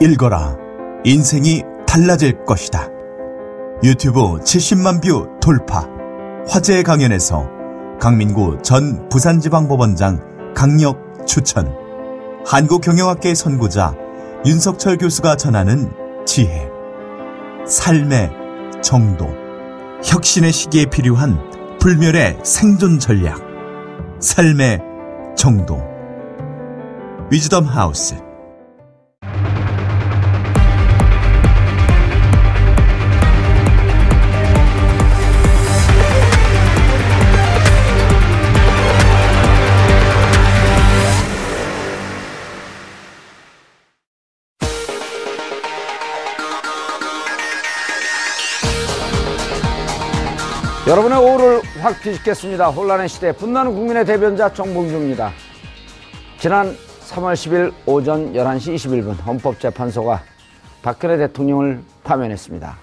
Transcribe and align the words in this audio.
읽어라. 0.00 0.56
인생이 1.04 1.64
달라질 1.84 2.44
것이다. 2.44 2.88
유튜브 3.82 4.38
70만 4.38 5.02
view 5.02 5.28
돌파. 5.40 5.88
화제 6.48 6.84
강연에서 6.84 7.48
강민구 8.00 8.58
전 8.62 9.08
부산지방법원장 9.08 10.54
강력 10.54 11.26
추천. 11.26 11.74
한국경영학계 12.46 13.34
선구자 13.34 13.94
윤석철 14.46 14.98
교수가 14.98 15.36
전하는 15.36 15.90
지혜. 16.24 16.68
삶의 17.66 18.30
정도. 18.80 19.26
혁신의 20.04 20.52
시기에 20.52 20.86
필요한 20.86 21.40
불멸의 21.80 22.38
생존 22.44 23.00
전략. 23.00 23.40
삶의 24.20 24.80
정도. 25.36 25.82
위즈덤 27.32 27.64
하우스. 27.64 28.27
여러분의 50.88 51.18
오후를 51.18 51.60
확 51.82 52.00
뒤집겠습니다. 52.00 52.70
혼란의 52.70 53.10
시대 53.10 53.30
분노하는 53.30 53.74
국민의 53.74 54.06
대변자 54.06 54.50
정봉주입니다. 54.50 55.32
지난 56.38 56.74
3월 57.02 57.34
10일 57.34 57.74
오전 57.84 58.32
11시 58.32 58.74
21분 58.74 59.22
헌법재판소가 59.26 60.22
박근혜 60.80 61.18
대통령을 61.18 61.82
파면했습니다. 62.04 62.74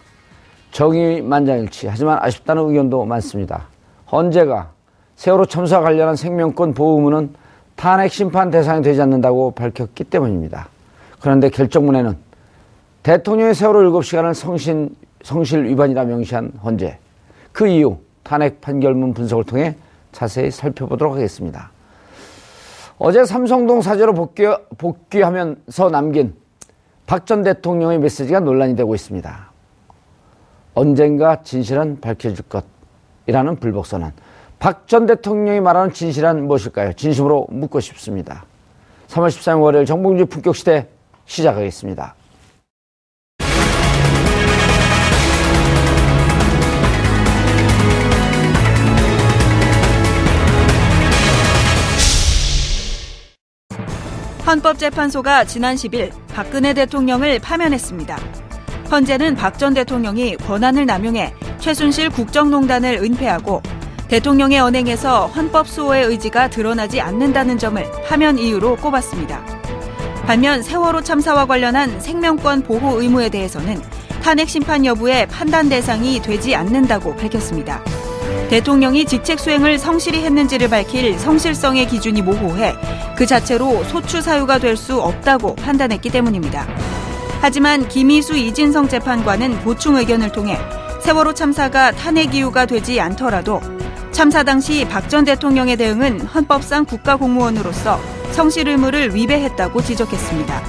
정의 0.70 1.24
만장일치 1.24 1.88
하지만 1.88 2.20
아쉽다는 2.22 2.70
의견도 2.70 3.06
많습니다. 3.06 3.70
헌재가 4.12 4.70
세월호 5.16 5.48
참사 5.48 5.82
관련한 5.82 6.16
생명권 6.16 6.76
보호 6.76 6.98
의무는 6.98 7.34
탄핵 7.76 8.12
심판 8.12 8.52
대상이 8.52 8.84
되지 8.84 9.02
않는다고 9.02 9.50
밝혔기 9.50 10.04
때문입니다. 10.04 10.68
그런데 11.20 11.50
결정문에는 11.50 12.16
대통령의 13.02 13.56
세월호 13.56 14.00
7시간을 14.00 14.36
성신, 14.36 14.96
성실 15.24 15.66
위반이라 15.66 16.04
명시한 16.04 16.52
헌재 16.64 17.00
그 17.56 17.68
이유 17.70 17.98
탄핵 18.24 18.60
판결문 18.60 19.14
분석을 19.14 19.46
통해 19.46 19.78
자세히 20.12 20.52
살펴보도록 20.52 21.16
하겠습니다. 21.16 21.72
어제 22.98 23.24
삼성동 23.24 23.82
사저로 23.82 24.14
복귀, 24.14 24.44
복귀 24.78 25.22
하면서 25.22 25.90
남긴 25.90 26.36
박 27.08 27.26
전 27.26 27.44
대통령의 27.44 28.00
메시지가 28.00 28.42
논란이 28.42 28.76
되고 28.76 28.94
있습니다. 28.94 29.52
언젠가 30.74 31.44
진실은 31.44 32.02
밝혀질 32.02 32.44
것이라는 33.26 33.56
불복선언. 33.56 34.12
박 34.60 34.88
전 34.88 35.06
대통령이 35.06 35.62
말하는 35.62 35.94
진실은 35.94 36.48
무엇일까요? 36.48 36.92
진심으로 36.94 37.48
묻고 37.50 37.80
싶습니다. 37.80 38.44
3월 39.08 39.28
13일 39.28 39.62
월요일 39.62 39.86
정봉주 39.86 40.26
품격시대 40.26 40.90
시작하겠습니다. 41.26 42.16
헌법재판소가 54.46 55.46
지난 55.46 55.76
10일 55.76 56.12
박근혜 56.34 56.74
대통령을 56.74 57.40
파면했습니다. 57.40 58.18
헌재는 58.92 59.36
박 59.36 59.58
전 59.58 59.74
대통령이 59.74 60.38
권한을 60.38 60.86
남용해 60.86 61.34
최순실 61.60 62.12
국정농단을 62.12 63.00
은폐하고 63.04 63.64
대통령의 64.08 64.60
언행에서 64.60 65.28
헌법 65.28 65.68
수호의 65.68 66.06
의지가 66.06 66.50
드러나지 66.50 67.02
않는다는 67.02 67.58
점을 67.58 67.84
파면 68.08 68.38
이유로 68.38 68.76
꼽았습니다. 68.76 69.44
반면 70.28 70.62
세월호 70.62 71.02
참사와 71.02 71.46
관련한 71.46 72.00
생명권 72.00 72.64
보호 72.64 73.02
의무에 73.02 73.30
대해서는 73.30 73.82
탄핵 74.22 74.50
심판 74.50 74.86
여부의 74.86 75.28
판단 75.28 75.70
대상이 75.70 76.22
되지 76.22 76.56
않는다고 76.56 77.16
밝혔습니다. 77.16 77.84
대통령이 78.50 79.06
직책 79.06 79.40
수행을 79.40 79.78
성실히 79.80 80.24
했는지를 80.24 80.70
밝힐 80.70 81.18
성실성의 81.18 81.88
기준이 81.88 82.22
모호해 82.22 82.76
그 83.18 83.26
자체로 83.26 83.84
소추 83.86 84.22
사유가 84.22 84.60
될 84.60 84.76
수 84.78 85.02
없다고 85.02 85.56
판단했기 85.56 86.10
때문입니다. 86.10 86.68
하지만 87.42 87.88
김희수 87.88 88.36
이진성 88.36 88.90
재판관은 88.90 89.60
보충 89.62 89.96
의견을 89.96 90.32
통해 90.32 90.58
세월호 91.02 91.34
참사가 91.34 91.92
탄핵 91.92 92.36
이유가 92.36 92.66
되지 92.66 93.00
않더라도 93.00 93.62
참사 94.12 94.44
당시 94.44 94.86
박 94.86 95.08
전 95.08 95.24
대통령의 95.24 95.78
대응은 95.78 96.22
헌법상 96.22 96.86
국가 96.86 97.16
공무원으로서 97.16 98.00
성실 98.32 98.68
의무를 98.68 99.16
위배했다고 99.16 99.82
지적했습니다. 99.82 100.62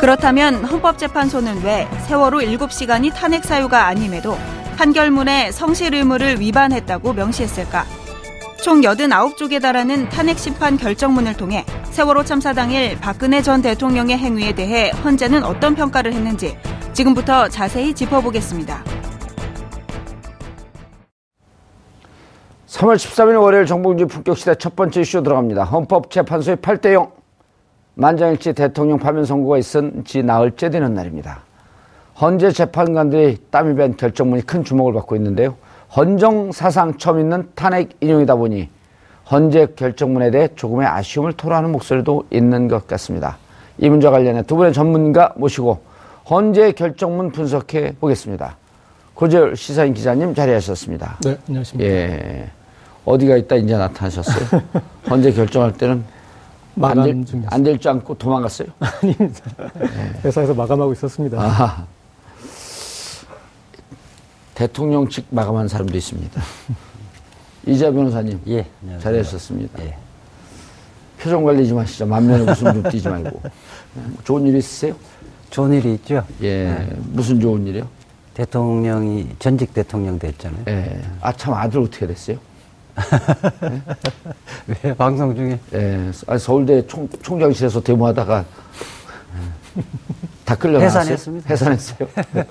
그렇다면 0.00 0.64
헌법재판소는 0.64 1.62
왜 1.64 1.86
세월호 2.08 2.38
7시간이 2.38 3.14
탄핵 3.14 3.44
사유가 3.44 3.86
아님에도 3.86 4.36
판결문에 4.76 5.50
성실 5.52 5.94
의무를 5.94 6.40
위반했다고 6.40 7.12
명시했을까? 7.12 7.84
총 8.62 8.80
89쪽에 8.80 9.60
달하는 9.60 10.08
탄핵 10.08 10.38
심판 10.38 10.76
결정문을 10.76 11.36
통해 11.36 11.64
세월호 11.90 12.24
참사 12.24 12.52
당일 12.52 12.98
박근혜 12.98 13.42
전 13.42 13.60
대통령의 13.60 14.16
행위에 14.16 14.54
대해 14.54 14.90
헌재는 15.04 15.44
어떤 15.44 15.74
평가를 15.74 16.12
했는지 16.12 16.56
지금부터 16.92 17.48
자세히 17.48 17.92
짚어보겠습니다. 17.92 18.82
3월 22.66 22.96
13일 22.96 23.40
월요일 23.40 23.66
정봉주 23.66 24.08
품격시대 24.08 24.56
첫 24.56 24.74
번째 24.74 25.00
이슈 25.02 25.22
들어갑니다. 25.22 25.64
헌법재판소의 25.64 26.56
8대0 26.56 27.10
만장일치 27.94 28.52
대통령 28.54 28.98
파면 28.98 29.24
선고가 29.24 29.58
있은 29.58 30.04
지 30.04 30.22
나흘째 30.22 30.70
되는 30.70 30.94
날입니다. 30.94 31.42
헌재 32.20 32.52
재판관들의 32.52 33.38
땀이 33.50 33.74
밴 33.74 33.96
결정문이 33.96 34.42
큰 34.42 34.64
주목을 34.64 34.92
받고 34.92 35.16
있는데요. 35.16 35.56
헌정 35.96 36.52
사상 36.52 36.96
처음 36.96 37.20
있는 37.20 37.48
탄핵 37.54 37.90
인용이다 38.00 38.36
보니 38.36 38.68
헌재 39.30 39.68
결정문에 39.76 40.30
대해 40.30 40.48
조금의 40.54 40.86
아쉬움을 40.86 41.32
토로하는 41.32 41.72
목소리도 41.72 42.24
있는 42.30 42.68
것 42.68 42.86
같습니다. 42.86 43.38
이 43.78 43.88
문제와 43.88 44.12
관련해 44.12 44.42
두 44.42 44.56
분의 44.56 44.72
전문가 44.72 45.32
모시고 45.36 45.80
헌재 46.30 46.72
결정문 46.72 47.32
분석해 47.32 47.94
보겠습니다. 48.00 48.56
고재열 49.14 49.56
시사인 49.56 49.94
기자님 49.94 50.34
자리하셨습니다. 50.34 51.18
네, 51.24 51.36
안녕하십니까. 51.48 51.90
예. 51.90 52.50
어디가 53.04 53.36
있다 53.36 53.56
이제 53.56 53.76
나타나셨어요? 53.76 54.62
헌재 55.10 55.32
결정할 55.32 55.72
때는 55.72 56.04
마감. 56.74 57.24
안될 57.50 57.78
줄 57.78 57.90
않고 57.92 58.14
도망갔어요? 58.18 58.68
아닙니다. 58.80 59.40
회사에서 60.24 60.54
마감하고 60.54 60.92
있었습니다. 60.92 61.40
아하. 61.40 61.86
대통령직 64.54 65.26
마감한 65.30 65.68
사람도 65.68 65.96
있습니다. 65.96 66.42
이자 67.66 67.90
변호사님. 67.90 68.40
예. 68.48 68.66
잘하셨습니다. 69.00 69.82
예. 69.84 69.96
표정 71.20 71.44
관리 71.44 71.66
좀 71.66 71.78
하시죠. 71.78 72.06
만면에 72.06 72.50
웃음 72.50 72.72
좀 72.72 72.82
띄지 72.90 73.08
말고. 73.08 73.42
좋은 74.24 74.46
일 74.46 74.56
있으세요? 74.56 74.94
좋은 75.50 75.72
일이 75.72 75.94
있죠. 75.94 76.24
예. 76.42 76.88
무슨 77.10 77.40
좋은 77.40 77.66
일이요? 77.66 77.88
대통령이 78.34 79.28
전직 79.38 79.72
대통령 79.72 80.18
됐잖아요. 80.18 80.64
예. 80.68 81.00
아, 81.20 81.32
참 81.32 81.54
아들 81.54 81.80
어떻게 81.80 82.06
됐어요? 82.06 82.36
왜 84.84 84.94
방송 84.94 85.34
중에 85.34 85.58
예. 85.72 86.10
아, 86.26 86.38
서울대 86.38 86.86
총, 86.86 87.08
총장실에서 87.22 87.80
데모하다가 87.82 88.44
다 90.44 90.54
끌려나왔어요? 90.54 91.00
해산했습니다. 91.00 91.48
해산했어요. 91.48 92.08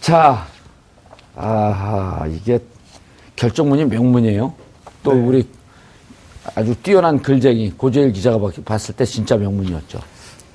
자, 0.00 0.46
아하, 1.36 2.26
이게 2.28 2.58
결정문이 3.36 3.84
명문이에요. 3.86 4.52
또 5.02 5.12
네. 5.14 5.20
우리 5.20 5.48
아주 6.54 6.74
뛰어난 6.82 7.20
글쟁이 7.20 7.70
고재일 7.72 8.12
기자가 8.12 8.38
봤을 8.64 8.94
때 8.94 9.04
진짜 9.04 9.36
명문이었죠. 9.36 9.98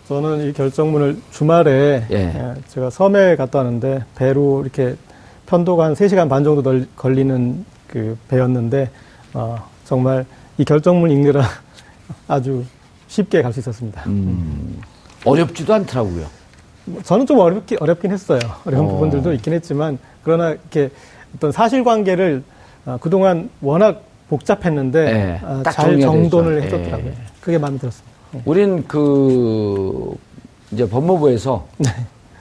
저는 0.08 0.50
이 0.50 0.54
결정문을 0.54 1.20
주말에 1.32 2.06
예. 2.12 2.16
예, 2.16 2.54
제가 2.70 2.90
섬에 2.92 3.36
갔다 3.36 3.60
왔는데 3.60 4.04
배로 4.16 4.62
이렇게 4.62 4.96
편도가 5.48 5.86
한 5.86 5.94
3시간 5.94 6.30
반 6.30 6.44
정도 6.44 6.62
널- 6.62 6.88
걸리는 6.96 7.66
그 7.88 8.18
배였는데 8.28 8.90
어, 9.34 9.58
정말 9.86 10.26
이 10.58 10.66
결정문 10.66 11.10
읽느라 11.12 11.44
아주 12.28 12.64
쉽게 13.08 13.42
갈 13.42 13.52
수 13.54 13.60
있었습니다. 13.62 14.04
음, 14.08 14.80
어렵지도 15.24 15.74
않더라고요. 15.74 16.28
뭐 16.86 17.02
저는 17.04 17.26
좀 17.26 17.40
어렵긴, 17.40 17.78
어렵긴 17.82 18.12
했어요. 18.12 18.40
어려운 18.66 18.86
어. 18.86 18.90
부분들도 18.90 19.34
있긴 19.34 19.54
했지만 19.54 19.98
그러나 20.24 20.52
이렇게 20.52 20.90
어떤 21.36 21.52
사실관계를 21.52 22.44
어, 22.86 22.98
그동안 23.02 23.50
워낙 23.62 24.04
복잡했는데 24.30 25.00
예, 25.00 25.40
아, 25.44 25.62
딱잘 25.64 26.00
정돈을 26.00 26.64
있죠. 26.64 26.78
해줬더라고요. 26.78 27.12
예. 27.12 27.16
그게 27.42 27.58
마음에 27.58 27.78
들었습니다. 27.78 28.12
예. 28.36 28.42
우린 28.46 28.88
그 28.88 30.16
이제 30.72 30.88
법무부에서 30.88 31.68
네. 31.78 31.90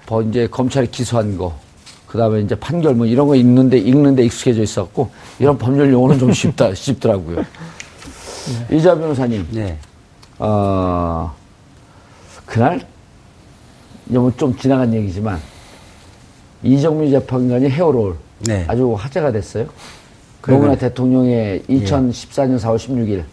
뭐 0.09 0.23
이제 0.23 0.47
검찰이 0.47 0.91
기소한 0.91 1.37
거, 1.37 1.55
그 2.07 2.19
다음에 2.19 2.41
이제 2.41 2.55
판결 2.55 2.95
뭐 2.95 3.07
이런 3.07 3.27
거 3.27 3.35
읽는데, 3.35 3.79
읽는데 3.79 4.23
익숙해져 4.25 4.63
있었고, 4.63 5.11
이런 5.39 5.57
법률 5.57 5.93
용어는 5.93 6.19
좀 6.19 6.33
쉽다, 6.33 6.73
쉽더라고요. 6.75 7.43
이자 8.71 8.95
변호사님, 8.95 9.47
네. 9.53 9.79
어, 10.39 11.33
그날, 12.45 12.87
이제 14.09 14.19
뭐좀 14.19 14.57
지나간 14.57 14.93
얘기지만, 14.95 15.39
이정미 16.63 17.11
재판관이 17.11 17.69
헤어롤 17.69 18.17
네. 18.41 18.65
아주 18.69 18.95
화제가 18.95 19.33
됐어요. 19.33 19.67
노무현 20.47 20.77
대통령의 20.77 21.63
2014년 21.69 22.59
4월 22.59 22.77
16일 22.77 23.25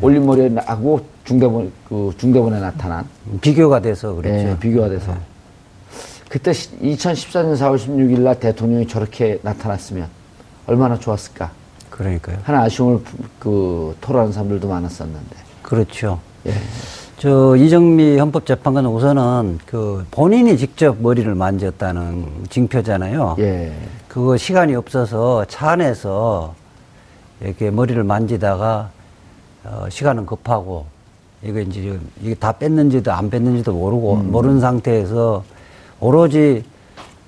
올림머리에 0.00 0.54
하고 0.66 1.00
중대본 1.24 1.72
그 1.88 2.12
중대본에 2.18 2.60
나타난 2.60 3.06
비교가 3.40 3.80
돼서 3.80 4.14
그렇죠. 4.14 4.34
예, 4.34 4.56
비교가 4.58 4.88
돼서 4.88 5.16
그때 6.28 6.50
2014년 6.52 7.56
4월 7.56 7.76
16일 7.76 8.20
날 8.20 8.38
대통령이 8.38 8.86
저렇게 8.86 9.38
나타났으면 9.42 10.08
얼마나 10.66 10.98
좋았을까 10.98 11.50
그러니까요. 11.90 12.38
하는 12.42 12.60
아쉬움을 12.60 13.00
그 13.38 13.96
토로하는 14.00 14.32
사람들도 14.32 14.68
많았었는데 14.68 15.36
그렇죠. 15.62 16.20
예. 16.46 16.52
저 17.18 17.56
이정미 17.56 18.16
헌법재판관은 18.16 18.90
우선은 18.90 19.58
그 19.66 20.06
본인이 20.12 20.56
직접 20.56 21.00
머리를 21.00 21.34
만졌다는 21.34 22.46
징표잖아요. 22.48 23.34
예. 23.40 23.72
그거 24.06 24.36
시간이 24.36 24.76
없어서 24.76 25.44
차 25.46 25.70
안에서 25.70 26.54
이렇게 27.40 27.72
머리를 27.72 28.00
만지다가 28.04 28.90
어, 29.64 29.86
시간은 29.90 30.26
급하고 30.26 30.86
이거 31.42 31.58
이제 31.58 31.98
이게 32.22 32.34
다 32.34 32.52
뺐는지도 32.52 33.12
안 33.12 33.28
뺐는지도 33.28 33.72
모르고 33.72 34.14
모르는 34.16 34.60
상태에서 34.60 35.42
오로지 35.98 36.62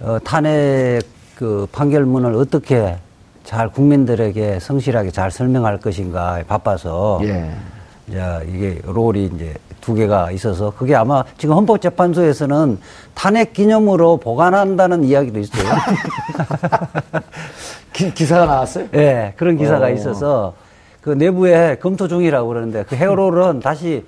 어, 0.01 0.19
탄핵 0.23 1.03
그 1.35 1.67
판결문을 1.73 2.35
어떻게 2.37 2.97
잘 3.43 3.69
국민들에게 3.69 4.61
성실하게 4.61 5.11
잘 5.11 5.33
설명할 5.33 5.81
것인가 5.81 6.45
바빠서 6.47 7.19
예. 7.25 7.51
이제 8.07 8.21
이게 8.49 8.81
롤이 8.85 9.31
이제 9.35 9.55
두 9.81 9.95
개가 9.95 10.31
있어서 10.33 10.73
그게 10.77 10.95
아마 10.95 11.25
지금 11.39 11.57
헌법재판소에서는 11.57 12.79
탄핵 13.15 13.53
기념으로 13.53 14.19
보관한다는 14.19 15.05
이야기도 15.05 15.41
있어요. 15.41 15.63
기, 17.93 18.13
기사가 18.15 18.47
나왔어요? 18.47 18.87
예, 18.95 19.35
그런 19.37 19.57
기사가 19.57 19.87
어. 19.87 19.91
있어서 19.91 20.55
그 21.01 21.11
내부에 21.11 21.77
검토 21.77 22.09
중이라고 22.09 22.49
그러는데 22.49 22.85
그 22.85 22.95
헤어롤은 22.95 23.61
다시 23.61 24.05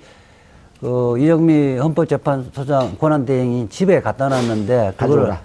그 0.79 1.17
이정미 1.19 1.77
헌법재판소장 1.77 2.97
권한대행이 2.99 3.69
집에 3.69 4.01
갖다 4.01 4.29
놨는데 4.29 4.93
그거를 4.97 5.23
가져오라. 5.23 5.41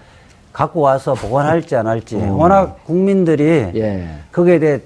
갖고 0.52 0.80
와서 0.80 1.14
보관할지 1.14 1.76
안 1.76 1.86
할지 1.86 2.16
워낙 2.16 2.84
국민들이 2.84 3.64
어. 3.64 3.72
예. 3.76 4.08
거기에 4.32 4.58
대해 4.58 4.80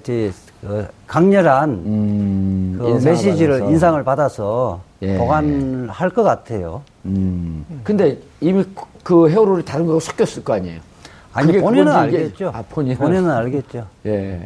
그 0.61 0.87
강렬한 1.07 1.69
음, 1.69 2.77
그 2.79 2.99
메시지를 3.03 3.55
받아서. 3.59 3.71
인상을 3.71 4.03
받아서 4.03 4.79
예. 5.03 5.17
보관할 5.17 6.09
것 6.09 6.23
같아요. 6.23 6.81
음. 7.05 7.65
근데 7.83 8.17
이미 8.41 8.63
그- 8.75 8.85
그 9.03 9.29
헤어롤이 9.29 9.65
다른 9.65 9.85
거하고 9.85 9.99
섞였을 9.99 10.43
거 10.43 10.53
아니에요? 10.53 10.79
아니 11.33 11.59
본인은 11.59 11.91
알겠죠. 11.91 12.51
아, 12.53 12.63
본인은. 12.69 12.97
본인은 12.97 13.29
알겠죠. 13.29 13.85
예. 14.05 14.39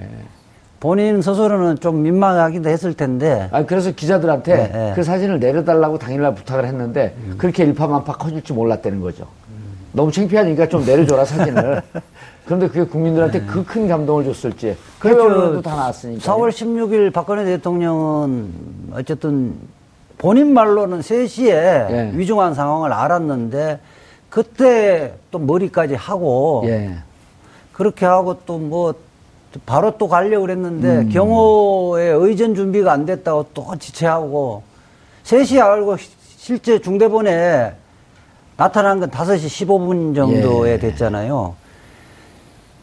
본인 0.79 1.21
스스로는 1.21 1.79
좀 1.79 2.01
민망하기도 2.03 2.69
했을 2.69 2.93
텐데 2.93 3.49
아, 3.51 3.63
그래서 3.65 3.91
기자들한테 3.91 4.55
네, 4.55 4.67
네. 4.71 4.93
그 4.95 5.03
사진을 5.03 5.39
내려달라고 5.39 5.97
당일날 5.97 6.35
부탁을 6.35 6.65
했는데 6.65 7.15
그렇게 7.37 7.63
일파만파 7.63 8.13
커질 8.13 8.43
줄 8.43 8.55
몰랐다는 8.55 9.01
거죠. 9.01 9.25
너무 9.91 10.11
창피하니까 10.11 10.67
좀 10.69 10.85
내려줘라 10.85 11.25
사진을. 11.25 11.81
그런데 12.45 12.67
그게 12.67 12.83
국민들한테 12.83 13.41
그 13.41 13.63
큰 13.65 13.87
감동을 13.87 14.23
줬을지. 14.25 14.77
그 14.99 15.09
언론도 15.09 15.61
다 15.63 15.75
나왔으니까. 15.75 16.21
4월 16.23 16.49
16일 16.49 17.11
박근혜 17.11 17.43
대통령은 17.43 18.53
어쨌든 18.93 19.55
본인 20.17 20.53
말로는 20.53 21.01
3시에 21.01 21.47
예. 21.49 22.11
위중한 22.13 22.53
상황을 22.53 22.91
알았는데 22.91 23.79
그때 24.29 25.13
또 25.31 25.39
머리까지 25.39 25.95
하고 25.95 26.63
예. 26.65 26.91
그렇게 27.73 28.05
하고 28.05 28.37
또 28.45 28.57
뭐 28.57 28.93
바로 29.65 29.97
또 29.97 30.07
가려고 30.07 30.41
그랬는데 30.45 30.87
음. 30.89 31.09
경호의 31.09 32.13
의전 32.19 32.53
준비가 32.53 32.91
안 32.91 33.05
됐다고 33.05 33.47
또 33.53 33.65
지체하고 33.79 34.61
3시에 35.23 35.59
알고 35.61 35.97
시- 35.97 36.09
실제 36.37 36.79
중대본에 36.79 37.73
나타난 38.55 38.99
건 38.99 39.09
5시 39.09 39.65
15분 39.65 40.15
정도에 40.15 40.73
예. 40.73 40.79
됐잖아요. 40.79 41.55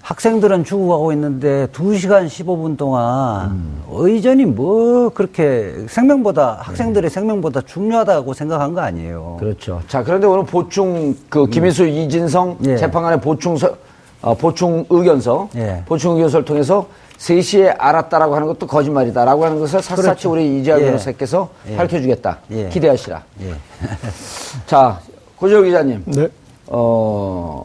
학생들은 0.05 0.65
죽어가고 0.65 1.13
있는데 1.13 1.67
2시간 1.73 2.27
15분 2.27 2.77
동안 2.77 3.53
음. 3.53 3.83
의전이 3.91 4.45
뭐 4.45 5.09
그렇게 5.09 5.87
생명보다 5.89 6.59
학생들의 6.61 7.09
생명보다 7.09 7.63
중요하다고 7.63 8.35
생각한 8.35 8.75
거 8.75 8.83
아니에요. 8.83 9.39
그렇죠. 9.41 9.81
자, 9.89 10.05
그런데 10.05 10.27
오늘 10.27 10.45
보충, 10.45 11.17
그, 11.31 11.47
김희수, 11.47 11.87
이진성 11.87 12.59
예. 12.67 12.77
재판관의 12.77 13.23
보충, 13.23 13.57
서, 13.57 13.75
어, 14.21 14.35
보충 14.35 14.85
의견서, 14.91 15.49
예. 15.57 15.83
보충 15.87 16.17
의견서를 16.17 16.45
통해서 16.45 16.87
3시에 17.17 17.75
알았다라고 17.79 18.35
하는 18.35 18.47
것도 18.49 18.67
거짓말이다라고 18.67 19.43
하는 19.43 19.59
것을 19.59 19.81
샅샅이 19.81 20.03
그렇죠. 20.03 20.33
우리 20.33 20.61
이재하 20.61 20.81
예. 20.81 20.85
변호사께서 20.85 21.49
예. 21.71 21.77
밝혀주겠다. 21.77 22.39
예. 22.51 22.69
기대하시라. 22.69 23.23
예. 23.41 23.55
자, 24.67 25.01
고재호 25.37 25.63
기자님. 25.63 26.03
네. 26.09 26.29
어, 26.67 27.65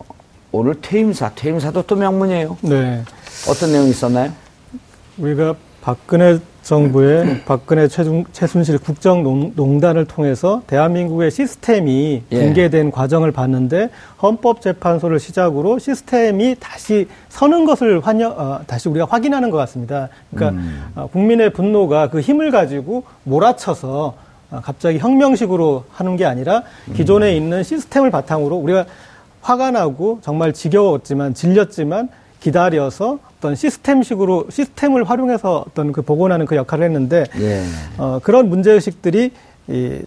오늘 0.51 0.75
퇴임사, 0.81 1.31
퇴임사도 1.35 1.83
또 1.83 1.95
명문이에요. 1.95 2.57
네. 2.61 3.03
어떤 3.47 3.71
내용이 3.71 3.91
있었나요? 3.91 4.31
우리가 5.17 5.55
박근혜 5.81 6.39
정부의 6.63 7.41
박근혜 7.45 7.87
최중, 7.87 8.25
최순실 8.31 8.79
국정농단을 8.79 10.05
통해서 10.05 10.61
대한민국의 10.67 11.31
시스템이 11.31 12.23
예. 12.31 12.39
붕괴된 12.39 12.91
과정을 12.91 13.31
봤는데 13.31 13.89
헌법재판소를 14.21 15.19
시작으로 15.19 15.79
시스템이 15.79 16.55
다시 16.59 17.07
서는 17.29 17.65
것을 17.65 18.01
환영, 18.01 18.31
어, 18.35 18.59
다시 18.65 18.89
우리가 18.89 19.05
확인하는 19.05 19.51
것 19.51 19.57
같습니다. 19.57 20.09
그러니까 20.33 20.61
어, 20.95 21.07
국민의 21.07 21.53
분노가 21.53 22.09
그 22.09 22.21
힘을 22.21 22.51
가지고 22.51 23.03
몰아쳐서 23.23 24.15
어, 24.51 24.61
갑자기 24.63 24.97
혁명식으로 24.97 25.85
하는 25.91 26.17
게 26.17 26.25
아니라 26.25 26.63
기존에 26.95 27.35
있는 27.35 27.63
시스템을 27.63 28.09
바탕으로 28.09 28.55
우리가 28.55 28.85
화가 29.41 29.71
나고 29.71 30.19
정말 30.21 30.53
지겨웠지만 30.53 31.33
질렸지만 31.33 32.09
기다려서 32.39 33.19
어떤 33.37 33.55
시스템식으로 33.55 34.47
시스템을 34.49 35.03
활용해서 35.03 35.65
어떤 35.67 35.91
그 35.91 36.01
복원하는 36.01 36.45
그 36.45 36.55
역할을 36.55 36.85
했는데 36.85 37.25
예. 37.39 37.63
어, 37.97 38.19
그런 38.21 38.49
문제 38.49 38.71
의식들이 38.71 39.31
이, 39.67 40.01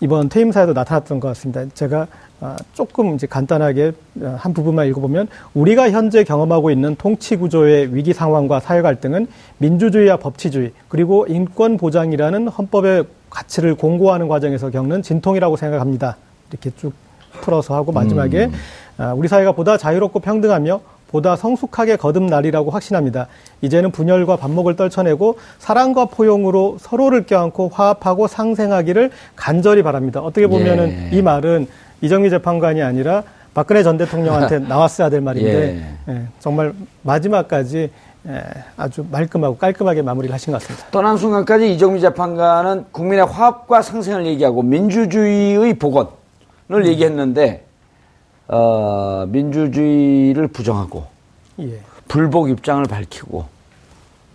이번 0.00 0.28
퇴임사에도 0.28 0.72
나타났던 0.72 1.20
것 1.20 1.28
같습니다. 1.28 1.64
제가 1.74 2.06
아, 2.42 2.56
조금 2.72 3.14
이제 3.14 3.26
간단하게 3.26 3.92
어, 4.22 4.36
한 4.38 4.54
부분만 4.54 4.86
읽어보면 4.88 5.28
우리가 5.52 5.90
현재 5.90 6.24
경험하고 6.24 6.70
있는 6.70 6.96
통치 6.96 7.36
구조의 7.36 7.94
위기 7.94 8.14
상황과 8.14 8.60
사회 8.60 8.80
갈등은 8.80 9.26
민주주의와 9.58 10.16
법치주의 10.16 10.72
그리고 10.88 11.26
인권 11.28 11.76
보장이라는 11.76 12.48
헌법의 12.48 13.04
가치를 13.28 13.74
공고하는 13.74 14.28
과정에서 14.28 14.70
겪는 14.70 15.02
진통이라고 15.02 15.56
생각합니다. 15.56 16.16
이렇게 16.50 16.70
쭉 16.76 16.92
풀어서 17.40 17.74
하고 17.74 17.92
마지막에 17.92 18.50
아, 18.98 19.12
우리 19.14 19.28
사회가 19.28 19.52
보다 19.52 19.76
자유롭고 19.76 20.20
평등하며 20.20 20.80
보다 21.10 21.34
성숙하게 21.34 21.96
거듭나리라고 21.96 22.70
확신합니다. 22.70 23.26
이제는 23.62 23.90
분열과 23.90 24.36
반목을 24.36 24.76
떨쳐내고 24.76 25.38
사랑과 25.58 26.04
포용으로 26.04 26.76
서로를 26.78 27.26
껴안고 27.26 27.70
화합하고 27.72 28.28
상생하기를 28.28 29.10
간절히 29.34 29.82
바랍니다. 29.82 30.20
어떻게 30.20 30.46
보면은 30.46 31.10
예. 31.12 31.16
이 31.16 31.22
말은 31.22 31.66
이정미 32.00 32.30
재판관이 32.30 32.80
아니라 32.82 33.24
박근혜 33.54 33.82
전 33.82 33.96
대통령한테 33.96 34.60
나왔어야 34.68 35.10
될 35.10 35.20
말인데 35.20 35.96
예, 36.08 36.22
정말 36.38 36.72
마지막까지 37.02 37.90
예, 38.28 38.42
아주 38.76 39.04
말끔하고 39.10 39.56
깔끔하게 39.56 40.02
마무리를 40.02 40.32
하신 40.32 40.52
것 40.52 40.60
같습니다. 40.60 40.86
떠난 40.92 41.16
순간까지 41.16 41.72
이정미 41.72 42.00
재판관은 42.00 42.84
국민의 42.92 43.26
화합과 43.26 43.82
상생을 43.82 44.26
얘기하고 44.26 44.62
민주주의의 44.62 45.74
복원 45.74 46.08
을 46.72 46.86
얘기했는데 46.86 47.64
어, 48.46 49.24
민주주의를 49.28 50.46
부정하고 50.48 51.04
예. 51.60 51.80
불복 52.06 52.48
입장을 52.50 52.84
밝히고 52.84 53.44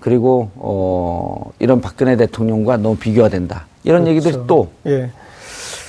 그리고 0.01 0.51
어, 0.55 1.51
이런 1.59 1.79
박근혜 1.81 2.15
대통령과 2.17 2.77
너무 2.77 2.95
비교가 2.97 3.29
된다. 3.29 3.65
이런 3.83 4.05
얘기들이 4.07 4.33
그렇죠. 4.33 4.47
또 4.47 4.71
예. 4.85 5.09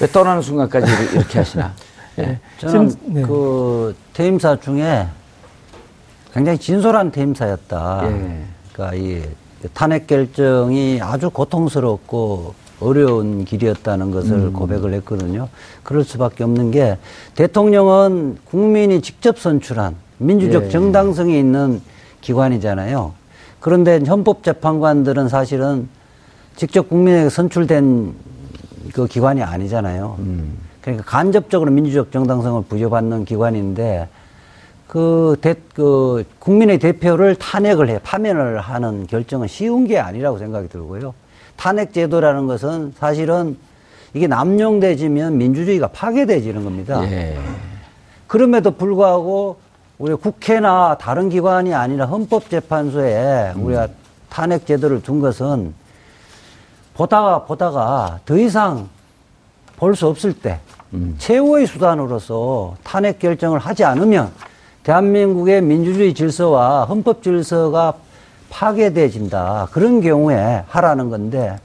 왜 0.01 0.07
떠나는 0.13 0.41
순간까지 0.43 0.91
이렇게- 1.15 1.39
하시나? 1.39 1.73
예. 2.19 2.39
저는 2.59 2.91
심- 2.91 2.99
네. 3.15 3.23
그 3.23 3.97
퇴임사 4.15 4.61
중에 4.61 5.07
굉장히 6.33 6.59
진솔한 6.59 7.11
퇴임사였다. 7.11 8.01
예. 8.05 8.45
그러니까 8.73 8.97
이 8.97 9.23
탄핵 9.75 10.07
결정이 10.07 11.01
아주 11.03 11.29
고통스럽고 11.31 12.55
어려운 12.81 13.45
길이었다는 13.45 14.11
것을 14.11 14.53
고백을 14.53 14.93
했거든요. 14.95 15.49
그럴 15.83 16.05
수밖에 16.05 16.45
없는 16.45 16.71
게 16.71 16.99
대통령은 17.35 18.39
국민이 18.45 19.01
직접 19.01 19.39
선출한 19.39 19.97
민주적 20.19 20.65
예. 20.65 20.69
정당성이 20.69 21.39
있는 21.39 21.81
기관이잖아요. 22.21 23.15
그런데 23.61 23.99
헌법재판관들은 24.07 25.29
사실은 25.29 25.89
직접 26.55 26.89
국민에게 26.89 27.31
선출된 27.31 28.15
그 28.93 29.07
기관이 29.07 29.43
아니잖아요. 29.43 30.17
그러니까 30.81 31.05
간접적으로 31.05 31.71
민주적 31.71 32.13
정당성을 32.13 32.63
부여받는 32.69 33.25
기관인데 33.25 34.09
그, 34.87 35.37
대, 35.41 35.55
그 35.75 36.25
국민의 36.39 36.79
대표를 36.79 37.35
탄핵을 37.35 37.89
해 37.89 37.99
파면을 38.03 38.61
하는 38.61 39.07
결정은 39.07 39.49
쉬운 39.49 39.87
게 39.87 39.99
아니라고 39.99 40.39
생각이 40.39 40.69
들고요. 40.69 41.13
탄핵 41.57 41.93
제도라는 41.93 42.47
것은 42.47 42.95
사실은 42.99 43.57
이게 44.15 44.27
남용돼지면 44.27 45.37
민주주의가 45.37 45.89
파괴돼지는 45.89 46.65
겁니다. 46.65 47.03
예. 47.11 47.39
그럼에도 48.27 48.71
불구하고 48.71 49.59
우리 49.99 50.15
국회나 50.15 50.97
다른 51.01 51.29
기관이 51.29 51.75
아니라 51.75 52.07
헌법재판소에 52.07 53.53
우리가 53.57 53.89
탄핵 54.29 54.67
제도를 54.67 55.03
둔 55.03 55.21
것은 55.21 55.75
보다가 56.95 57.45
보다가 57.45 58.21
더 58.25 58.37
이상 58.39 58.89
볼 59.77 59.95
수 59.95 60.07
없을 60.07 60.33
때 60.33 60.61
최후의 61.19 61.67
수단으로서 61.67 62.77
탄핵 62.83 63.19
결정을 63.19 63.59
하지 63.59 63.85
않으면 63.85 64.31
대한민국의 64.83 65.61
민주주의 65.61 66.15
질서와 66.15 66.85
헌법 66.85 67.23
질서가 67.23 67.95
파괴돼진다. 68.51 69.69
그런 69.73 70.01
경우에 70.01 70.65
하라는 70.69 71.11
건데 71.11 71.57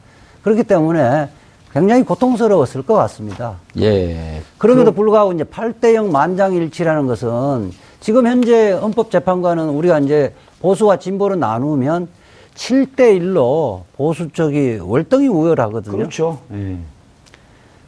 그렇기 0.44 0.64
때문에 0.64 1.30
굉장히 1.74 2.04
고통스러웠을 2.04 2.82
것 2.82 2.96
같습니다. 2.96 3.56
예. 3.80 4.42
그럼에도 4.58 4.92
불구하고 4.92 5.32
이제 5.32 5.44
8대0 5.44 6.12
만장일치라는 6.12 7.08
것은 7.08 7.72
지금 8.02 8.28
현재 8.28 8.72
헌법재판관은 8.72 9.70
우리가 9.70 10.00
이제 10.00 10.34
보수와 10.60 10.98
진보로 10.98 11.36
나누면 11.36 12.10
7대1로 12.56 13.84
보수 13.96 14.30
쪽이 14.30 14.80
월등히 14.82 15.28
우월하거든요. 15.28 15.96
그렇죠. 15.96 16.40
예. 16.54 16.78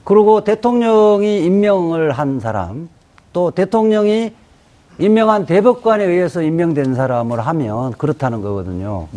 그리고 0.03 0.43
대통령이 0.43 1.43
임명을 1.45 2.12
한 2.12 2.39
사람, 2.39 2.89
또 3.33 3.51
대통령이 3.51 4.33
임명한 5.00 5.45
대법관에 5.45 6.03
의해서 6.03 6.41
임명된 6.41 6.95
사람을 6.95 7.39
하면 7.39 7.93
그렇다는 7.93 8.41
거거든요. 8.41 9.07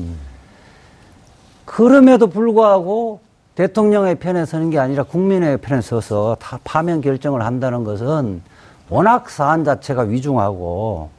그럼에도 1.64 2.28
불구하고 2.28 3.20
대통령의 3.56 4.16
편에 4.16 4.44
서는 4.44 4.70
게 4.70 4.78
아니라 4.78 5.02
국민의 5.02 5.58
편에 5.58 5.80
서서 5.80 6.36
다 6.40 6.58
파면 6.64 7.00
결정을 7.00 7.42
한다는 7.42 7.84
것은 7.84 8.42
워낙 8.88 9.28
사안 9.30 9.64
자체가 9.64 10.02
위중하고 10.02 11.10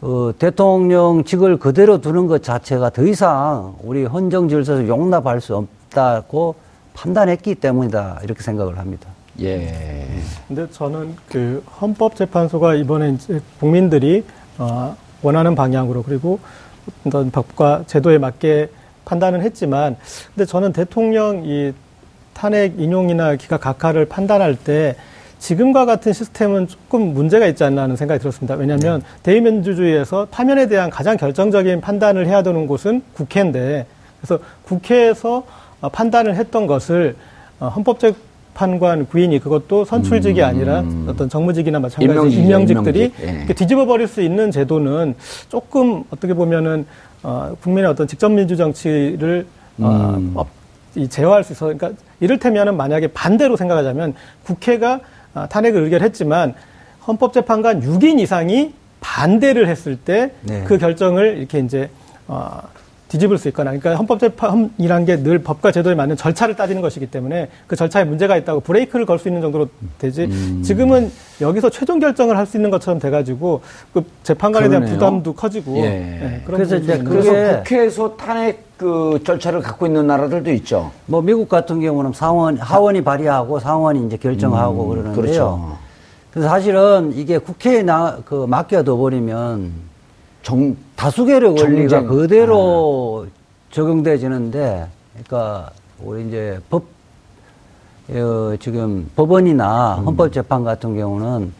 그 0.00 0.34
대통령직을 0.38 1.58
그대로 1.58 2.00
두는 2.00 2.26
것 2.26 2.42
자체가 2.42 2.90
더 2.90 3.04
이상 3.06 3.74
우리 3.82 4.04
헌정 4.04 4.48
질서에서 4.48 4.86
용납할 4.86 5.40
수 5.40 5.56
없다고 5.56 6.56
판단했기 6.94 7.54
때문이다 7.54 8.20
이렇게 8.22 8.42
생각을 8.42 8.78
합니다. 8.78 9.08
예. 9.40 10.03
근데 10.48 10.70
저는 10.70 11.16
그 11.28 11.64
헌법재판소가 11.80 12.74
이번에 12.74 13.10
이제 13.10 13.40
국민들이 13.60 14.24
어, 14.58 14.96
원하는 15.22 15.54
방향으로 15.54 16.02
그리고 16.02 16.38
어떤 17.06 17.30
법과 17.30 17.84
제도에 17.86 18.18
맞게 18.18 18.68
판단을 19.04 19.42
했지만, 19.42 19.96
근데 20.34 20.44
저는 20.44 20.72
대통령 20.72 21.44
이 21.44 21.72
탄핵 22.32 22.78
인용이나 22.78 23.36
기각 23.36 23.60
각하를 23.60 24.06
판단할 24.06 24.56
때 24.56 24.96
지금과 25.38 25.84
같은 25.84 26.12
시스템은 26.12 26.68
조금 26.68 27.12
문제가 27.12 27.46
있지 27.46 27.64
않나 27.64 27.82
하는 27.82 27.96
생각이 27.96 28.18
들었습니다. 28.20 28.54
왜냐하면 28.54 29.02
대의민주주의에서 29.22 30.28
파면에 30.30 30.68
대한 30.68 30.88
가장 30.88 31.16
결정적인 31.16 31.80
판단을 31.80 32.26
해야 32.26 32.42
되는 32.42 32.66
곳은 32.66 33.02
국회인데, 33.14 33.86
그래서 34.20 34.42
국회에서 34.64 35.44
어, 35.80 35.88
판단을 35.90 36.36
했던 36.36 36.66
것을 36.66 37.16
어, 37.60 37.68
헌법재 37.68 38.14
판관 38.54 39.06
구인이 39.06 39.38
그것도 39.40 39.84
선출직이 39.84 40.42
아니라 40.42 40.84
어떤 41.06 41.28
정무직이나 41.28 41.80
마찬가지 41.80 42.36
임명직들이 42.36 43.12
임명직. 43.18 43.50
예. 43.50 43.54
뒤집어 43.54 43.84
버릴 43.84 44.06
수 44.06 44.22
있는 44.22 44.50
제도는 44.50 45.14
조금 45.48 46.04
어떻게 46.10 46.34
보면은 46.34 46.86
어, 47.22 47.56
국민의 47.60 47.90
어떤 47.90 48.06
직접 48.06 48.30
민주 48.30 48.56
정치를 48.56 49.46
어, 49.78 50.18
어, 50.34 50.46
이 50.94 51.08
제어할 51.08 51.42
수 51.42 51.52
있어. 51.52 51.66
그러니까 51.66 51.92
이를테면은 52.20 52.76
만약에 52.76 53.08
반대로 53.08 53.56
생각하자면 53.56 54.14
국회가 54.44 55.00
아, 55.34 55.46
탄핵을 55.48 55.82
의결했지만 55.82 56.54
헌법재판관 57.06 57.82
6인 57.82 58.20
이상이 58.20 58.72
반대를 59.00 59.68
했을 59.68 59.96
때그 59.96 60.32
네. 60.42 60.78
결정을 60.78 61.38
이렇게 61.38 61.58
이제 61.58 61.90
어, 62.28 62.60
뒤집을 63.14 63.38
수 63.38 63.46
있거나 63.48 63.70
그러니까 63.70 63.94
헌법재판이란 63.94 65.04
게 65.04 65.14
늘 65.24 65.38
법과 65.38 65.70
제도에 65.70 65.94
맞는 65.94 66.16
절차를 66.16 66.56
따지는 66.56 66.82
것이기 66.82 67.06
때문에 67.06 67.48
그 67.68 67.76
절차에 67.76 68.02
문제가 68.04 68.36
있다고 68.36 68.60
브레이크를 68.60 69.06
걸 69.06 69.18
수 69.18 69.28
있는 69.28 69.40
정도로 69.40 69.68
되지 69.98 70.28
지금은 70.62 71.10
여기서 71.40 71.70
최종 71.70 72.00
결정을 72.00 72.36
할 72.36 72.44
수 72.46 72.56
있는 72.58 72.70
것처럼 72.70 72.98
돼가지고 72.98 73.60
그 73.94 74.04
재판관에 74.24 74.68
대한 74.68 74.82
그러네요. 74.82 74.98
부담도 74.98 75.32
커지고 75.34 75.76
예. 75.78 75.82
예, 75.84 76.42
그런 76.44 76.58
그래서 76.58 76.76
이제 76.76 76.98
그래서 76.98 77.58
국회에서 77.58 78.16
탄핵 78.16 78.64
그 78.76 79.20
절차를 79.24 79.60
갖고 79.60 79.86
있는 79.86 80.06
나라들도 80.08 80.52
있죠. 80.54 80.90
뭐 81.06 81.22
미국 81.22 81.48
같은 81.48 81.80
경우는 81.80 82.12
상원 82.12 82.58
하원이 82.58 83.02
발의하고 83.04 83.60
상원이 83.60 84.06
이제 84.06 84.16
결정하고 84.16 84.88
그러는데요. 84.88 85.22
그렇죠. 85.22 85.78
그래서 86.32 86.48
사실은 86.48 87.12
이게 87.14 87.38
국회에 87.38 87.82
나, 87.84 88.18
그 88.24 88.44
맡겨둬 88.48 88.96
버리면 88.96 89.70
정, 90.42 90.76
다수결의 91.04 91.50
원리가 91.50 92.00
정쟁. 92.00 92.06
그대로 92.06 93.26
적용돼지는데, 93.70 94.86
그러니까 95.12 95.70
우리 96.02 96.26
이제 96.26 96.58
법, 96.70 96.84
어, 98.08 98.54
지금 98.58 99.10
법원이나 99.14 99.98
음. 99.98 100.06
헌법재판 100.06 100.64
같은 100.64 100.96
경우는 100.96 101.52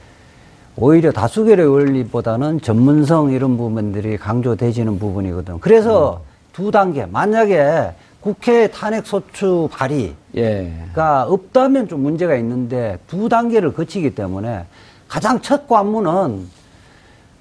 오히려 0.77 1.13
다수결의 1.13 1.67
원리보다는 1.67 2.63
전문성 2.63 3.33
이런 3.33 3.59
부분들이 3.59 4.17
강조돼지는 4.17 4.99
부분이거든. 4.99 5.61
그래서 5.61 6.23
음. 6.23 6.27
두 6.55 6.71
단계, 6.71 7.05
만약에 7.05 7.93
국회 8.23 8.69
탄핵 8.69 9.07
소추 9.07 9.69
발의, 9.71 10.15
예. 10.37 10.73
가 10.95 11.25
없다면 11.25 11.89
좀 11.89 12.01
문제가 12.01 12.35
있는데 12.37 12.99
두 13.07 13.29
단계를 13.29 13.75
거치기 13.75 14.15
때문에 14.15 14.65
가장 15.07 15.43
첫 15.43 15.69
관문은 15.69 16.49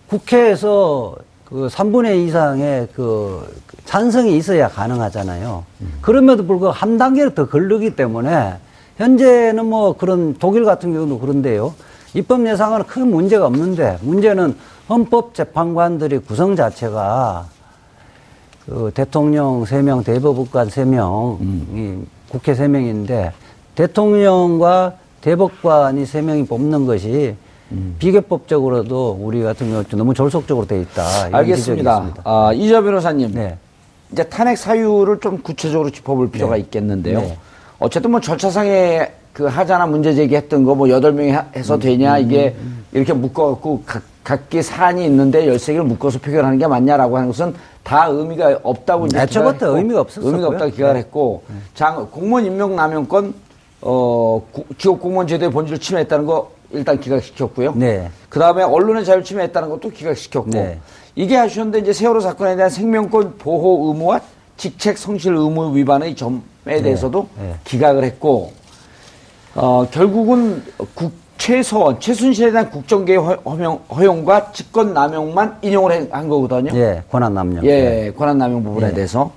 국회에서 0.07 1.15
그 1.45 1.67
3분의 1.67 2.17
2 2.17 2.27
이상의 2.27 2.87
그 2.95 3.61
찬성이 3.85 4.37
있어야 4.37 4.67
가능하잖아요. 4.69 5.63
그럼에도 6.01 6.45
불구하고 6.45 6.75
한 6.75 6.97
단계를 6.97 7.35
더 7.35 7.47
걸르기 7.47 7.95
때문에 7.95 8.55
현재는 8.97 9.65
뭐 9.65 9.93
그런 9.97 10.35
독일 10.35 10.65
같은 10.65 10.93
경우도 10.93 11.19
그런데요. 11.19 11.73
입법 12.13 12.45
예상은 12.47 12.83
큰 12.83 13.09
문제가 13.09 13.47
없는데 13.47 13.97
문제는 14.01 14.55
헌법재판관들의 14.89 16.19
구성 16.19 16.55
자체가 16.55 17.47
그 18.65 18.91
대통령 18.93 19.65
세명 19.65 20.03
대법관 20.03 20.69
세명이 20.69 22.05
국회 22.29 22.53
세명인데 22.55 23.33
대통령과 23.75 24.93
대법관이 25.21 26.05
세명이 26.05 26.45
뽑는 26.45 26.85
것이 26.85 27.35
비교법적으로도 27.99 29.17
우리 29.21 29.41
같은 29.43 29.69
경우 29.69 29.83
좀 29.85 29.97
너무 29.99 30.13
졸속적으로 30.13 30.65
돼 30.67 30.81
있다. 30.81 31.03
알겠습니다. 31.31 32.13
아, 32.23 32.51
이자 32.53 32.81
변호사님. 32.81 33.31
네. 33.33 33.57
이제 34.11 34.23
탄핵 34.23 34.57
사유를 34.57 35.19
좀 35.19 35.41
구체적으로 35.41 35.89
짚어볼 35.89 36.29
필요가 36.31 36.55
네. 36.55 36.61
있겠는데요. 36.61 37.19
네. 37.21 37.37
어쨌든 37.79 38.11
뭐 38.11 38.19
절차상에 38.19 39.11
그 39.33 39.45
하자나 39.45 39.87
문제 39.87 40.13
제기했던 40.13 40.63
거 40.63 40.75
뭐 40.75 40.89
여덟 40.89 41.11
명이 41.13 41.31
하- 41.31 41.41
음, 41.41 41.47
해서 41.55 41.79
되냐 41.79 42.19
이게 42.19 42.55
이렇게 42.91 43.13
묶어갖고 43.13 43.81
각, 43.85 44.03
각기 44.23 44.61
사안이 44.61 45.03
있는데 45.05 45.47
열세 45.47 45.73
개를 45.73 45.85
묶어서 45.87 46.19
표결하는 46.19 46.59
게 46.59 46.67
맞냐라고 46.67 47.17
하는 47.17 47.29
것은 47.29 47.55
다 47.83 48.05
의미가 48.07 48.59
없다고 48.63 49.07
이제 49.07 49.19
애초부터 49.19 49.51
기각을 49.53 49.67
했고, 49.73 49.77
의미가 49.79 50.01
없었었고요. 50.01 50.31
의미가 50.31 50.47
없다고 50.49 50.71
기각을 50.71 50.93
네. 50.93 50.99
했고 50.99 51.43
장 51.73 52.07
공무원 52.11 52.45
임명 52.45 52.75
남용권 52.75 53.33
어 53.81 54.41
구- 54.51 54.63
지역 54.77 54.99
공무원 55.01 55.25
제도의 55.27 55.51
본질을 55.51 55.79
침해했다는 55.79 56.25
거 56.27 56.51
일단 56.73 56.99
기각시켰고요. 56.99 57.73
네. 57.75 58.09
그 58.29 58.39
다음에 58.39 58.63
언론의 58.63 59.05
자유를 59.05 59.23
침해했다는 59.23 59.69
것도 59.69 59.89
기각시켰고 59.89 60.49
네. 60.49 60.79
이게 61.15 61.35
하셨는데 61.35 61.79
이제 61.79 61.93
세월호 61.93 62.19
사건에 62.19 62.55
대한 62.55 62.69
생명권 62.69 63.35
보호 63.37 63.87
의무와 63.89 64.19
직책 64.57 64.97
성실 64.97 65.33
의무 65.35 65.75
위반의 65.75 66.15
점에 66.15 66.41
대해서도 66.65 67.27
네. 67.39 67.55
기각을 67.63 68.03
했고 68.03 68.51
어, 69.55 69.87
결국은 69.91 70.63
국 70.95 71.13
최서원 71.37 71.99
최순실에 71.99 72.51
대한 72.51 72.69
국정개의 72.71 73.19
허- 73.19 73.35
허용, 73.45 73.79
허용과 73.93 74.51
직권 74.53 74.93
남용만 74.93 75.57
인용을 75.61 75.91
해- 75.91 76.07
한 76.11 76.29
거거든요. 76.29 76.71
예, 76.73 77.03
권한 77.11 77.33
남용. 77.33 77.65
예, 77.65 78.13
권한 78.17 78.37
남용 78.37 78.63
부분에 78.63 78.87
예. 78.87 78.93
대해서 78.93 79.31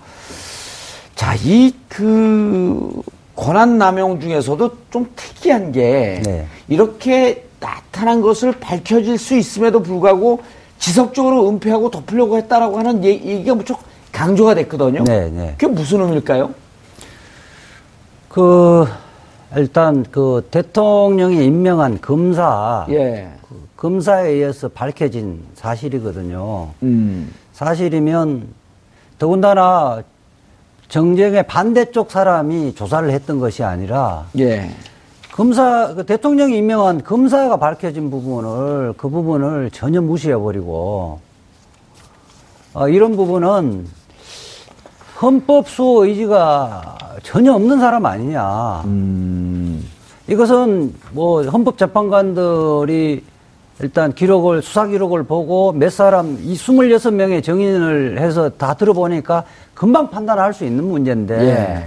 자, 1.14 1.34
이 1.36 1.74
그 1.88 2.90
권한 3.36 3.76
남용 3.78 4.18
중에서도 4.18 4.70
좀 4.90 5.10
특이한 5.14 5.70
게 5.72 6.22
네. 6.24 6.46
이렇게 6.68 7.46
나타난 7.60 8.20
것을 8.22 8.52
밝혀질 8.52 9.18
수 9.18 9.36
있음에도 9.36 9.82
불구하고 9.82 10.40
지속적으로 10.78 11.48
은폐하고 11.50 11.90
덮으려고 11.90 12.36
했다라고 12.38 12.78
하는 12.78 13.04
얘- 13.04 13.10
얘기가 13.10 13.54
무척 13.54 13.80
강조가 14.12 14.54
됐거든요. 14.54 15.04
네, 15.04 15.28
네. 15.30 15.54
그게 15.58 15.66
무슨 15.66 16.00
의미일까요? 16.00 16.50
그 18.28 18.86
일단 19.56 20.04
그 20.10 20.46
대통령이 20.50 21.44
임명한 21.44 22.00
검사 22.00 22.86
예. 22.90 23.28
그 23.48 23.68
검사에 23.76 24.30
의해서 24.30 24.68
밝혀진 24.68 25.42
사실이거든요. 25.54 26.70
음. 26.82 27.32
사실이면 27.52 28.48
더군다나 29.18 30.02
정쟁의 30.88 31.46
반대쪽 31.46 32.10
사람이 32.10 32.74
조사를 32.74 33.10
했던 33.10 33.38
것이 33.38 33.62
아니라 33.62 34.26
예. 34.38 34.70
검사 35.32 35.94
그 35.94 36.06
대통령이 36.06 36.56
임명한 36.58 37.04
검사가 37.04 37.58
밝혀진 37.58 38.10
부분을 38.10 38.94
그 38.96 39.08
부분을 39.08 39.70
전혀 39.70 40.00
무시해 40.00 40.36
버리고 40.36 41.20
어, 42.72 42.88
이런 42.88 43.16
부분은 43.16 43.86
헌법 45.20 45.68
수호 45.68 46.04
의지가 46.04 46.98
전혀 47.22 47.52
없는 47.54 47.80
사람 47.80 48.04
아니냐. 48.04 48.82
음. 48.84 49.84
이것은 50.28 50.94
뭐 51.12 51.42
헌법재판관들이 51.42 53.24
일단 53.80 54.12
기록을 54.12 54.62
수사 54.62 54.86
기록을 54.86 55.24
보고 55.24 55.72
몇 55.72 55.90
사람 55.92 56.38
이 56.40 56.54
26명의 56.54 57.42
정인을 57.42 58.18
해서 58.18 58.48
다 58.48 58.74
들어보니까 58.74 59.44
금방 59.74 60.10
판단할 60.10 60.54
수 60.54 60.64
있는 60.64 60.84
문제인데 60.84 61.34
예. 61.34 61.84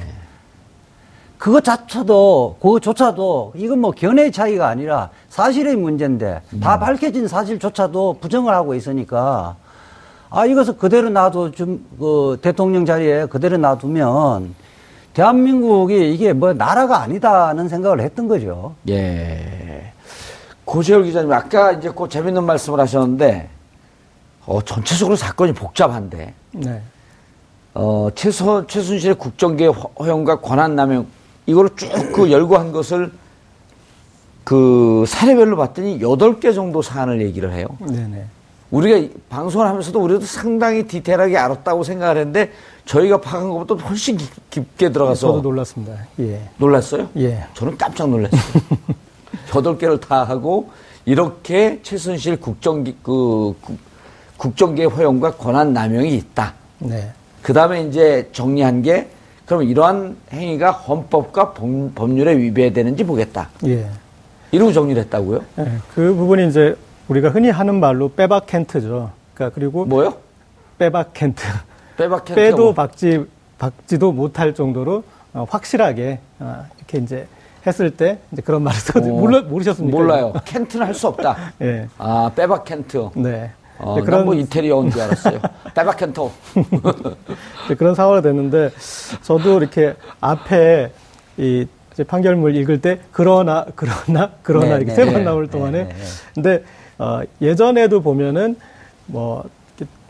그것 1.39 1.63
자체도 1.63 2.57
그조차도 2.61 3.53
이건 3.55 3.79
뭐 3.79 3.91
견해의 3.91 4.31
차이가 4.31 4.67
아니라 4.67 5.09
사실의 5.29 5.75
문제인데 5.77 6.41
다 6.61 6.75
음. 6.75 6.79
밝혀진 6.79 7.27
사실조차도 7.27 8.17
부정을 8.21 8.53
하고 8.53 8.75
있으니까 8.75 9.55
아 10.29 10.45
이것을 10.45 10.77
그대로 10.77 11.09
놔둬 11.09 11.51
좀 11.51 11.79
그 11.99 12.37
대통령 12.41 12.85
자리에 12.85 13.25
그대로 13.25 13.57
놔두면 13.57 14.55
대한민국이 15.13 16.13
이게 16.13 16.33
뭐 16.33 16.53
나라가 16.53 17.01
아니다는 17.01 17.67
생각을 17.67 17.99
했던 18.01 18.27
거죠. 18.27 18.75
예. 18.89 19.91
고재열 20.69 21.03
기자님, 21.03 21.31
아까 21.33 21.71
이제 21.71 21.91
그 21.95 22.07
재밌는 22.07 22.43
말씀을 22.43 22.79
하셨는데, 22.79 23.49
어, 24.45 24.61
전체적으로 24.61 25.15
사건이 25.15 25.53
복잡한데, 25.53 26.35
네. 26.51 26.81
어, 27.73 28.09
최소, 28.13 28.67
최순실의 28.67 29.15
국정계 29.15 29.65
허용과 29.99 30.41
권한남용, 30.41 31.07
이거를 31.47 31.71
쭉 31.75 31.89
그 32.13 32.31
열거한 32.31 32.71
것을 32.71 33.11
그 34.43 35.05
사례별로 35.07 35.57
봤더니 35.57 35.97
8개 35.99 36.53
정도 36.53 36.83
사안을 36.83 37.19
얘기를 37.23 37.51
해요. 37.51 37.65
네네. 37.79 38.25
우리가 38.69 38.97
이 38.97 39.09
방송을 39.27 39.65
하면서도 39.65 39.99
우리도 39.99 40.21
상당히 40.21 40.83
디테일하게 40.85 41.35
알았다고 41.35 41.83
생각을 41.83 42.17
했는데, 42.17 42.51
저희가 42.85 43.21
파악한 43.21 43.49
것보다 43.49 43.83
훨씬 43.87 44.17
깊- 44.17 44.49
깊게 44.51 44.91
들어가서 44.91 45.19
저도 45.29 45.41
놀랐습니다. 45.41 45.95
예. 46.19 46.47
놀랐어요? 46.57 47.09
예. 47.17 47.47
저는 47.55 47.75
깜짝 47.75 48.07
놀랐어요. 48.07 48.39
여덟 49.55 49.77
개를 49.77 49.99
다 49.99 50.23
하고 50.23 50.69
이렇게 51.05 51.79
최순실 51.83 52.39
국정기 52.39 52.97
그 53.03 53.55
국- 53.61 53.79
국정계 54.37 54.85
허용과 54.85 55.35
권한 55.35 55.73
남용이 55.73 56.15
있다. 56.15 56.53
네. 56.79 57.11
그 57.41 57.53
다음에 57.53 57.83
이제 57.83 58.29
정리한 58.31 58.81
게 58.81 59.09
그럼 59.45 59.63
이러한 59.63 60.15
행위가 60.31 60.71
헌법과 60.71 61.53
법, 61.53 61.95
법률에 61.95 62.37
위배되는지 62.37 63.03
보겠다. 63.03 63.49
예. 63.65 63.89
이러고 64.51 64.71
정리를 64.71 65.01
했다고요? 65.03 65.43
예. 65.59 65.71
그 65.93 66.13
부분이 66.13 66.47
이제 66.49 66.75
우리가 67.07 67.29
흔히 67.29 67.49
하는 67.49 67.79
말로 67.79 68.09
빼박캔트죠. 68.13 69.11
그러니까 69.33 69.55
그리고 69.55 69.85
뭐요? 69.85 70.13
빼박캔트. 70.77 71.43
빼박캔트가 71.97 72.35
빼도 72.35 72.57
뭐- 72.57 72.73
박지 72.73 73.25
박지도 73.57 74.11
못할 74.11 74.53
정도로 74.53 75.03
어, 75.33 75.45
확실하게 75.49 76.19
어, 76.39 76.65
이렇게 76.77 76.99
이제 76.99 77.27
했을 77.69 77.91
때 77.91 78.19
이제 78.33 78.41
그런 78.41 78.63
말을 78.63 78.77
쓰거든요. 78.79 79.13
어, 79.15 79.19
몰라 79.19 79.41
모르셨습니까? 79.41 79.97
몰라요. 79.97 80.33
캔트는 80.45 80.85
할 80.85 80.93
수 80.93 81.07
없다. 81.07 81.53
예. 81.61 81.87
아, 81.97 82.29
빼박 82.35 82.65
캔트. 82.65 83.09
네. 83.15 83.51
어, 83.77 83.97
이제 83.97 84.11
난뭐 84.11 84.33
이태리어인 84.33 84.91
줄 84.91 85.01
알았어요. 85.01 85.39
빼박. 85.73 85.97
이제 87.65 87.75
그런 87.75 87.95
상황이 87.95 88.21
됐는데 88.21 88.71
저도 89.21 89.59
이렇게 89.59 89.95
앞에 90.19 90.91
이 91.37 91.65
이제 91.93 92.03
판결문 92.03 92.55
읽을 92.55 92.81
때 92.81 92.99
그러나 93.11 93.65
그러나 93.75 94.31
그러나 94.43 94.65
네, 94.65 94.75
이렇게 94.75 94.85
네, 94.85 94.95
세번 94.95 95.13
네, 95.13 95.23
나올 95.23 95.45
네, 95.45 95.51
동안에 95.51 95.83
네, 95.83 95.89
네. 95.89 95.95
근데 96.33 96.63
어 96.97 97.21
예전에도 97.41 98.01
보면은 98.01 98.57
뭐 99.05 99.43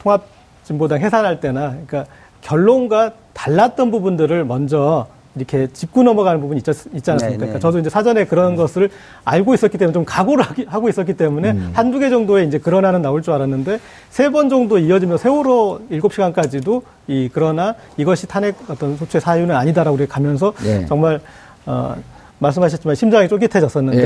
통합 0.01 0.25
진보당 0.63 0.99
해산할 0.99 1.39
때나 1.39 1.71
그러니까 1.71 2.05
결론과 2.41 3.13
달랐던 3.33 3.91
부분들을 3.91 4.45
먼저 4.45 5.07
이렇게 5.39 5.67
짚고 5.71 6.03
넘어가는 6.03 6.39
부분이 6.41 6.57
있지, 6.59 6.71
있지 6.93 7.11
않습니까? 7.11 7.27
네, 7.27 7.31
네. 7.31 7.37
그러니까 7.37 7.59
저도 7.59 7.79
이제 7.79 7.89
사전에 7.89 8.25
그런 8.25 8.55
것을 8.55 8.89
알고 9.25 9.53
있었기 9.53 9.77
때문에 9.77 9.93
좀 9.93 10.05
각오를 10.05 10.43
하고 10.67 10.89
있었기 10.89 11.13
때문에 11.13 11.51
음. 11.51 11.71
한두 11.73 11.99
개 11.99 12.09
정도의 12.09 12.47
이제 12.47 12.57
그러나는 12.59 13.01
나올 13.01 13.21
줄 13.21 13.33
알았는데 13.33 13.79
세 14.09 14.29
번 14.29 14.49
정도 14.49 14.77
이어지면서 14.77 15.21
세월호 15.23 15.81
일곱 15.89 16.13
시간까지도 16.13 16.83
이 17.07 17.29
그러나 17.33 17.73
이것이 17.97 18.27
탄핵 18.27 18.55
어떤 18.69 18.95
소추의 18.97 19.21
사유는 19.21 19.55
아니다라고 19.55 19.95
우리가 19.95 20.13
가면서 20.13 20.53
네. 20.63 20.85
정말 20.85 21.19
어 21.65 21.95
말씀하셨지만 22.39 22.95
심장이 22.95 23.27
쫄깃해졌었는데 23.27 24.03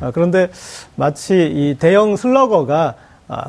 예. 0.00 0.04
어, 0.04 0.10
그런데 0.12 0.48
마치 0.96 1.34
이 1.46 1.76
대형 1.78 2.16
슬러거가 2.16 2.88
아, 2.88 2.94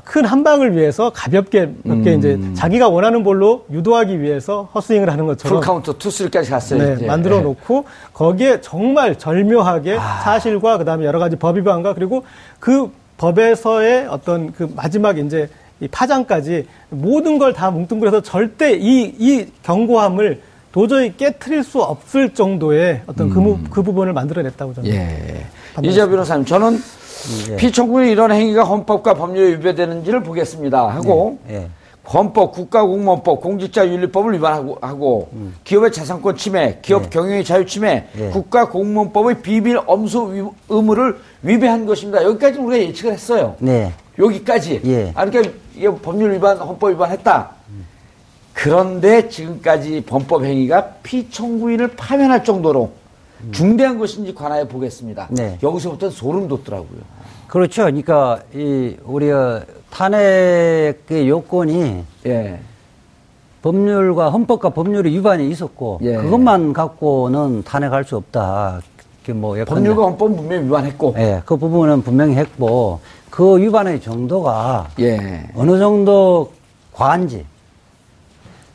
큰 0.03 0.25
한방을 0.25 0.75
위해서 0.75 1.11
가볍게 1.11 1.69
몇개 1.83 2.13
음. 2.13 2.17
이제 2.19 2.39
자기가 2.55 2.89
원하는 2.89 3.23
볼로 3.23 3.65
유도하기 3.71 4.21
위해서 4.21 4.69
헛스윙을 4.73 5.09
하는 5.11 5.27
것처럼 5.27 5.59
풀카운트 5.59 5.97
two, 5.99 6.09
three까지 6.09 6.49
갔어요. 6.49 6.95
네. 6.95 7.05
만들어 7.05 7.41
놓고 7.41 7.85
거기에 8.13 8.61
정말 8.61 9.17
절묘하게 9.19 9.97
아. 9.99 10.21
사실과 10.23 10.77
그다음에 10.79 11.05
여러 11.05 11.19
가지 11.19 11.35
법 11.35 11.57
위반과 11.57 11.93
그리고 11.93 12.23
그 12.59 12.89
법에서의 13.17 14.07
어떤 14.09 14.51
그 14.51 14.71
마지막 14.75 15.17
이제 15.19 15.47
이 15.79 15.87
파장까지 15.87 16.65
모든 16.89 17.37
걸 17.37 17.53
다 17.53 17.69
뭉뚱그려서 17.69 18.21
절대 18.21 18.73
이, 18.73 19.13
이 19.19 19.45
견고함을 19.61 20.41
도저히 20.71 21.15
깨트릴 21.15 21.63
수 21.63 21.81
없을 21.81 22.33
정도의 22.33 23.01
어떤 23.05 23.29
그, 23.29 23.39
부- 23.41 23.57
그 23.69 23.83
부분을 23.83 24.13
만들어냈다고 24.13 24.73
저는 24.73 24.89
예. 24.91 25.45
이재 25.83 26.07
변호사님, 26.07 26.45
저는 26.45 26.79
예. 27.51 27.55
피청구의 27.57 28.11
이런 28.11 28.31
행위가 28.31 28.63
헌법과 28.63 29.13
법률에 29.15 29.53
위배되는지를 29.53 30.23
보겠습니다. 30.23 30.87
하고 30.89 31.39
예. 31.49 31.67
헌법, 32.13 32.53
국가공무원법, 32.53 33.41
공직자윤리법을 33.41 34.33
위반하고 34.35 34.77
하고 34.79 35.27
기업의 35.65 35.91
자산권 35.91 36.37
침해, 36.37 36.77
기업 36.81 37.03
네. 37.03 37.09
경영의 37.09 37.43
자유 37.43 37.65
침해, 37.65 38.05
예. 38.17 38.29
국가공무원법의 38.29 39.41
비밀 39.41 39.77
엄수 39.85 40.31
위- 40.33 40.49
의무를 40.69 41.17
위배한 41.41 41.85
것입니다. 41.85 42.23
여기까지 42.23 42.59
우리가 42.59 42.81
예측을 42.85 43.11
했어요. 43.11 43.55
네. 43.59 43.91
여기까지. 44.17 44.81
예. 44.85 45.11
아, 45.15 45.25
그러니까 45.25 45.53
이게 45.75 45.89
법률 45.89 46.31
위반, 46.33 46.57
헌법 46.57 46.91
위반했다. 46.91 47.49
그런데 48.53 49.29
지금까지 49.29 50.01
범법 50.07 50.43
행위가 50.45 50.87
피청구인을 51.03 51.89
파면할 51.89 52.43
정도로 52.43 52.91
중대한 53.51 53.97
것인지 53.97 54.33
관하여 54.33 54.67
보겠습니다. 54.67 55.27
네. 55.31 55.57
여기서부터 55.61 56.09
소름 56.09 56.47
돋더라고요. 56.47 56.99
그렇죠. 57.47 57.83
그러니까 57.83 58.41
이 58.53 58.95
우리가 59.03 59.63
탄핵의 59.89 61.27
요건이 61.29 62.03
예. 62.25 62.59
법률과 63.61 64.29
헌법과 64.29 64.69
법률의 64.69 65.13
위반이 65.13 65.49
있었고 65.49 65.99
예. 66.03 66.15
그것만 66.17 66.73
갖고는 66.73 67.63
탄핵할 67.63 68.03
수 68.03 68.17
없다. 68.17 68.81
그뭐 69.25 69.57
법률과 69.65 70.03
헌법 70.03 70.35
분명히 70.35 70.65
위반했고. 70.65 71.15
예, 71.17 71.41
그 71.45 71.57
부분은 71.57 72.01
분명히 72.01 72.35
했고 72.35 72.99
그 73.29 73.57
위반의 73.57 73.99
정도가 73.99 74.89
예. 74.99 75.49
어느 75.55 75.77
정도 75.79 76.51
과한지. 76.93 77.45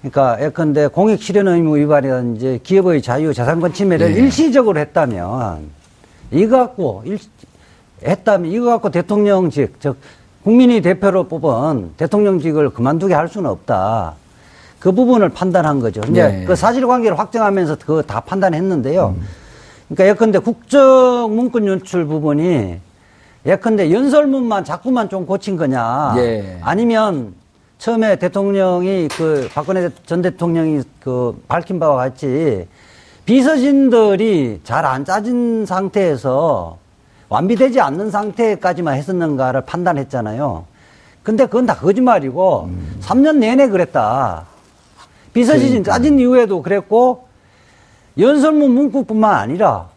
그러니까 0.03 0.45
예컨대 0.45 0.88
공익 0.88 1.23
실현 1.23 1.47
의무 1.47 1.77
위반이라든지 1.77 2.61
기업의 2.65 3.03
자유 3.03 3.33
자산권 3.33 3.73
침해를 3.73 4.11
예. 4.11 4.21
일시적으로 4.21 4.81
했다면 4.81 5.71
이거 6.33 6.59
갖고 6.59 7.03
일, 7.07 7.19
했다면 8.05 8.51
이거 8.51 8.67
갖고 8.67 8.91
대통령직 8.91 9.77
즉 9.79 9.97
국민이 10.43 10.81
대표로 10.83 11.29
뽑은 11.29 11.93
대통령직을 11.97 12.71
그만두게 12.71 13.15
할 13.15 13.29
수는 13.29 13.49
없다. 13.49 14.15
그 14.81 14.91
부분을 14.91 15.29
판단한 15.29 15.79
거죠. 15.79 16.01
이제 16.11 16.27
네. 16.27 16.45
그 16.45 16.57
사실관계를 16.57 17.17
확정하면서 17.17 17.77
그거 17.77 18.03
다 18.03 18.19
판단했는데요. 18.19 19.15
그러니까 19.88 20.09
예컨대 20.09 20.41
국정 20.41 21.37
문건 21.37 21.69
연출 21.69 22.07
부분이 22.07 22.81
예컨대 23.47 23.93
연설문만 23.93 24.65
자꾸만 24.65 25.09
좀 25.09 25.25
고친 25.25 25.57
거냐. 25.57 26.15
예. 26.17 26.59
아니면 26.62 27.35
처음에 27.83 28.14
대통령이 28.14 29.09
그 29.09 29.49
박근혜 29.53 29.90
전 30.07 30.23
대통령이 30.23 30.83
그 31.01 31.42
밝힌 31.49 31.81
바와 31.81 31.97
같이 31.97 32.68
비서진들이 33.27 34.61
잘 34.62 34.85
안 34.85 35.05
짜진 35.05 35.66
상태에서 35.66 36.79
완비되지 37.29 37.81
않는 37.81 38.12
상태까지만 38.12 38.95
했었는가를 38.95 39.62
판단했잖아요. 39.62 40.64
근데 41.25 41.47
그건 41.47 41.66
다 41.66 41.75
거짓말이고 41.75 42.68
음. 42.71 43.01
3년 43.01 43.38
내내 43.38 43.66
그랬다. 43.66 44.47
비서진 45.33 45.68
그러니까. 45.68 45.92
짜진 45.92 46.21
이후에도 46.21 46.62
그랬고 46.62 47.27
연설문 48.16 48.71
문구뿐만 48.71 49.35
아니라 49.35 49.88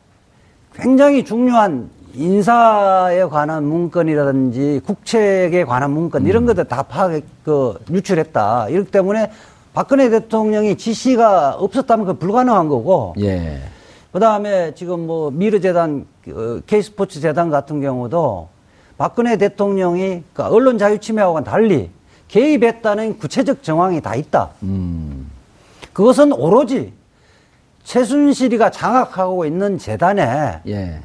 굉장히 0.73 1.23
중요한 1.23 1.91
인사에 2.15 3.25
관한 3.25 3.63
문건이라든지 3.65 4.81
국책에 4.85 5.63
관한 5.65 5.91
문건 5.91 6.23
음. 6.23 6.27
이런 6.27 6.45
것들 6.45 6.65
다 6.65 6.83
파악 6.83 7.21
그 7.43 7.77
유출했다. 7.89 8.69
이렇기 8.69 8.91
때문에 8.91 9.31
박근혜 9.73 10.09
대통령이 10.09 10.77
지시가 10.77 11.55
없었다면 11.55 12.05
그 12.05 12.13
불가능한 12.13 12.69
거고 12.69 13.13
예. 13.19 13.59
그 14.11 14.19
다음에 14.19 14.73
지금 14.75 15.05
뭐 15.05 15.29
미르재단, 15.29 16.05
어, 16.29 16.59
K스포츠 16.65 17.19
재단 17.19 17.49
같은 17.49 17.81
경우도 17.81 18.47
박근혜 18.97 19.35
대통령이 19.35 20.23
그러니까 20.33 20.47
언론 20.47 20.77
자유 20.77 20.99
침해하고는 20.99 21.43
달리 21.43 21.89
개입했다는 22.29 23.19
구체적 23.19 23.61
정황이 23.61 24.01
다 24.01 24.15
있다. 24.15 24.51
음. 24.63 25.29
그것은 25.91 26.31
오로지 26.31 26.93
최순실이가 27.83 28.71
장악하고 28.71 29.45
있는 29.45 29.77
재단에 29.77 30.61
예. 30.67 31.01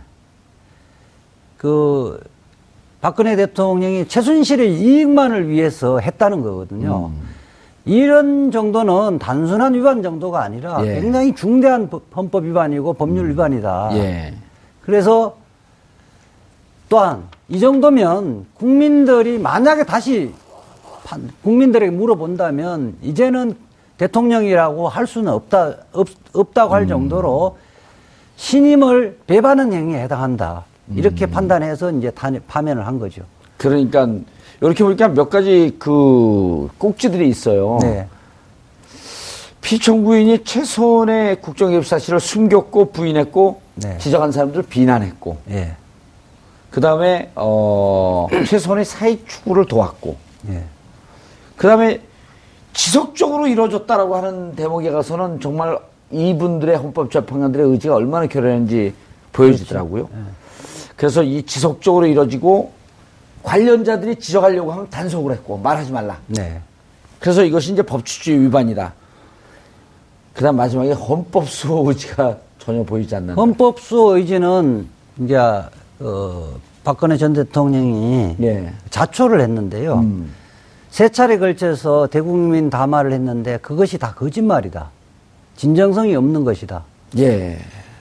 그 1.61 2.19
박근혜 3.03 3.37
대통령이 3.37 4.09
최순실의 4.09 4.81
이익만을 4.81 5.51
위해서 5.51 5.99
했다는 5.99 6.41
거거든요. 6.41 7.11
음. 7.13 7.29
이런 7.85 8.51
정도는 8.51 9.19
단순한 9.19 9.75
위반 9.75 10.03
정도가 10.03 10.43
아니라 10.43 10.81
예. 10.87 11.01
굉장히 11.03 11.35
중대한 11.35 11.91
법- 11.91 12.05
헌법 12.17 12.45
위반이고 12.45 12.95
법률 12.95 13.29
위반이다. 13.29 13.91
예. 13.93 14.35
그래서 14.81 15.37
또한 16.89 17.25
이 17.51 17.61
정도면 17.61 18.47
국민들이 18.55 19.39
만약에 19.39 19.85
다시 19.85 20.33
판- 21.05 21.31
국민들에게 21.45 21.91
물어본다면 21.93 22.97
이제는 23.03 23.55
대통령이라고 23.99 24.89
할 24.89 25.07
수는 25.07 25.31
없다 25.31 25.75
없, 25.93 26.09
없다고 26.33 26.73
음. 26.73 26.75
할 26.75 26.87
정도로 26.89 27.59
신임을 28.37 29.19
배반하는 29.27 29.75
행위에 29.75 30.03
해당한다 30.05 30.65
이렇게 30.95 31.27
음. 31.27 31.31
판단해서 31.31 31.91
이제 31.93 32.11
타- 32.11 32.31
파면을 32.49 32.87
한 32.87 32.99
거죠. 32.99 33.23
그러니까 33.57 34.09
이렇게 34.61 34.83
보니까 34.85 35.09
몇 35.09 35.29
가지 35.31 35.77
그 35.79 36.69
꼭지들이 36.79 37.29
있어요. 37.29 37.79
네, 37.83 38.07
피청구인이 39.61 40.45
최소한의 40.45 41.41
국정개입 41.41 41.87
사실을 41.87 42.19
숨겼고 42.21 42.93
부인했고 42.93 43.61
네. 43.77 43.99
지적한 43.99 44.33
사람들을 44.33 44.65
비난했고 44.65 45.39
예, 45.51 45.77
그 46.71 46.81
다음에 46.81 47.31
어, 47.35 48.27
최소한의 48.47 48.85
사익 48.85 49.29
추구를 49.29 49.67
도왔고 49.67 50.17
예, 50.51 50.63
그 51.57 51.67
다음에 51.67 52.01
지속적으로 52.73 53.47
이루어졌다라고 53.47 54.17
하는 54.17 54.55
대목에 54.55 54.91
가서는 54.91 55.41
정말 55.41 55.79
이분들의 56.11 56.77
헌법재판관들의 56.77 57.67
의지가 57.69 57.95
얼마나 57.95 58.27
결연한지 58.27 58.95
보여지더라고요. 59.33 60.07
그 60.09 60.15
래서 61.01 61.23
이 61.23 61.43
지속적으로 61.43 62.07
이루어지고 62.07 62.73
관련자들이 63.43 64.17
지적하려고 64.17 64.73
하면 64.73 64.91
단속을 64.91 65.33
했고 65.33 65.57
말하지 65.57 65.93
말라. 65.93 66.19
네, 66.27 66.61
그래서 67.19 67.43
이것이 67.43 67.73
이제 67.73 67.83
법치주의 67.83 68.41
위반이다. 68.43 68.93
그 70.35 70.43
다음 70.43 70.57
마지막에 70.57 70.93
헌법 70.93 71.49
수호 71.49 71.89
의지가 71.89 72.37
전혀 72.59 72.83
보이지 72.83 73.15
않는. 73.17 73.35
헌법 73.35 73.81
수호 73.81 74.17
의지는 74.17 74.89
이제 75.19 75.37
어, 75.37 76.49
박근혜 76.85 77.17
전 77.17 77.33
대통령이 77.33 78.37
예. 78.43 78.73
자초를 78.91 79.41
했는데요. 79.41 79.95
음. 80.01 80.33
세 80.91 81.09
차례 81.09 81.39
걸쳐서 81.39 82.09
대국민 82.09 82.69
담화를 82.69 83.13
했는데 83.13 83.59
그것이 83.59 83.99
다 83.99 84.15
거짓말이다. 84.15 84.91
진정성이 85.57 86.15
없는 86.17 86.45
것이다. 86.45 86.85
예. 87.19 87.59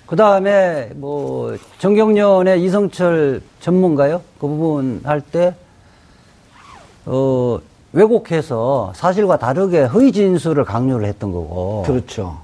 그 0.09 0.15
다음에 0.15 0.89
뭐 0.95 1.55
정경련의 1.77 2.63
이성철 2.63 3.43
전문가요? 3.59 4.21
그 4.39 4.47
부분 4.47 5.01
할 5.03 5.21
때, 5.21 5.53
어, 7.05 7.59
왜곡해서 7.93 8.91
사실과 8.95 9.37
다르게 9.37 9.83
허위 9.83 10.11
진술을 10.11 10.65
강요를 10.65 11.05
했던 11.05 11.31
거고. 11.31 11.83
그렇죠. 11.85 12.39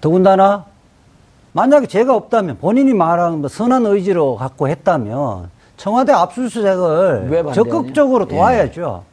더군다나 0.00 0.64
만약에 1.52 1.86
죄가 1.86 2.14
없다면 2.16 2.58
본인이 2.58 2.92
말한 2.92 3.38
뭐 3.38 3.48
선한 3.48 3.86
의지로 3.86 4.34
갖고 4.34 4.68
했다면 4.68 5.50
청와대 5.76 6.10
왜 6.10 6.18
압수수색을? 6.18 7.52
적극적으로 7.54 8.24
예. 8.24 8.28
도와야죠. 8.28 9.04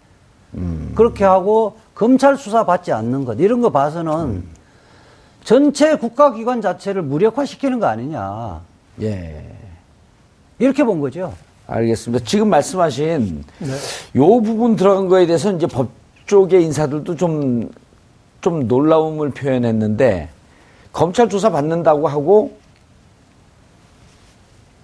그렇게 0.95 1.23
하고 1.23 1.77
검찰 1.93 2.38
수사 2.38 2.65
받지 2.65 2.91
않는 2.91 3.25
것 3.25 3.39
이런 3.39 3.62
거 3.62 3.69
봐서는 3.69 4.43
전체 5.45 5.95
국가기관 5.95 6.60
자체를 6.60 7.03
무력화시키는 7.03 7.79
거 7.79 7.86
아니냐 7.86 8.62
예. 9.01 9.45
이렇게 10.58 10.84
본 10.84 10.99
거죠. 10.99 11.34
알겠습니다. 11.67 12.25
지금 12.25 12.49
말씀하신 12.49 13.43
요 14.15 14.41
부분 14.41 14.75
들어간 14.75 15.08
거에 15.08 15.25
대해서 15.25 15.51
이제 15.51 15.67
법 15.67 15.89
쪽의 16.25 16.63
인사들도 16.63 17.15
좀, 17.15 17.69
좀 18.41 18.67
놀라움을 18.67 19.31
표현했는데 19.31 20.29
검찰 20.91 21.29
조사 21.29 21.51
받는다고 21.51 22.08
하고 22.08 22.58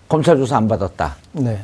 검찰 0.08 0.38
조사 0.38 0.58
안 0.58 0.68
받았다. 0.68 1.16
네. 1.34 1.60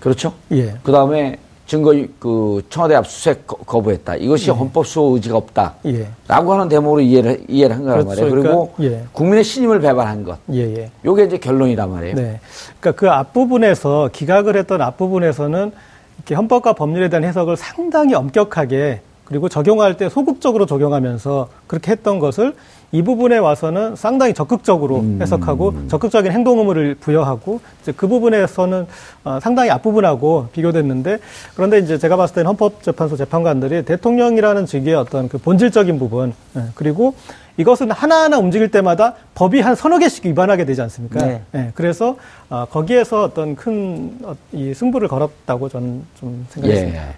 그렇죠? 0.00 0.34
예. 0.50 0.76
그 0.82 0.90
다음에 0.90 1.38
증거 1.66 1.92
그 2.20 2.62
청와대 2.70 2.94
압수수색 2.94 3.46
거- 3.46 3.56
거부했다. 3.56 4.16
이것이 4.16 4.50
헌법 4.50 4.86
수호 4.86 5.14
의지가 5.14 5.36
없다. 5.36 5.74
예. 5.86 6.06
라고 6.28 6.52
하는 6.52 6.68
대목으로 6.68 7.00
이해를, 7.00 7.44
이해를 7.48 7.76
한 7.76 7.82
거란 7.84 8.04
그렇죠. 8.04 8.22
말이에요. 8.22 8.30
그리고 8.42 8.72
그러니까, 8.76 8.98
예. 9.00 9.04
국민의 9.12 9.42
신임을 9.44 9.80
배반한 9.80 10.22
것. 10.24 10.38
예, 10.52 10.60
예. 10.76 10.90
요게 11.04 11.24
이제 11.24 11.38
결론이란 11.38 11.90
말이에요. 11.90 12.14
네. 12.14 12.40
그러니까 12.80 13.00
그 13.00 13.10
앞부분에서 13.10 14.10
기각을 14.12 14.56
했던 14.56 14.80
앞부분에서는 14.80 15.72
이렇게 16.18 16.34
헌법과 16.36 16.74
법률에 16.74 17.08
대한 17.08 17.24
해석을 17.24 17.56
상당히 17.56 18.14
엄격하게 18.14 19.00
그리고 19.24 19.48
적용할 19.48 19.96
때 19.96 20.08
소극적으로 20.08 20.66
적용하면서 20.66 21.48
그렇게 21.66 21.90
했던 21.90 22.20
것을 22.20 22.54
이 22.92 23.02
부분에 23.02 23.38
와서는 23.38 23.96
상당히 23.96 24.32
적극적으로 24.32 25.04
해석하고 25.20 25.88
적극적인 25.88 26.30
행동 26.30 26.58
의무를 26.58 26.94
부여하고 26.94 27.60
이제 27.82 27.92
그 27.96 28.06
부분에서는 28.06 28.86
어, 29.24 29.38
상당히 29.40 29.70
앞부분하고 29.70 30.48
비교됐는데 30.52 31.18
그런데 31.56 31.78
이제 31.78 31.98
제가 31.98 32.16
봤을 32.16 32.36
때는 32.36 32.48
헌법재판소 32.48 33.16
재판관들이 33.16 33.84
대통령이라는 33.84 34.66
직위의 34.66 34.94
어떤 34.94 35.28
그 35.28 35.38
본질적인 35.38 35.98
부분 35.98 36.32
예, 36.56 36.62
그리고 36.74 37.14
이것은 37.58 37.90
하나하나 37.90 38.38
움직일 38.38 38.70
때마다 38.70 39.14
법이 39.34 39.60
한 39.60 39.74
서너 39.74 39.98
개씩 39.98 40.26
위반하게 40.26 40.64
되지 40.66 40.82
않습니까? 40.82 41.24
네. 41.24 41.42
예, 41.54 41.70
그래서 41.74 42.16
어, 42.50 42.66
거기에서 42.70 43.22
어떤 43.24 43.54
큰 43.56 44.18
이 44.52 44.74
승부를 44.74 45.08
걸었다고 45.08 45.68
저는 45.68 46.04
좀 46.20 46.46
생각했습니다. 46.50 47.02
예. 47.02 47.08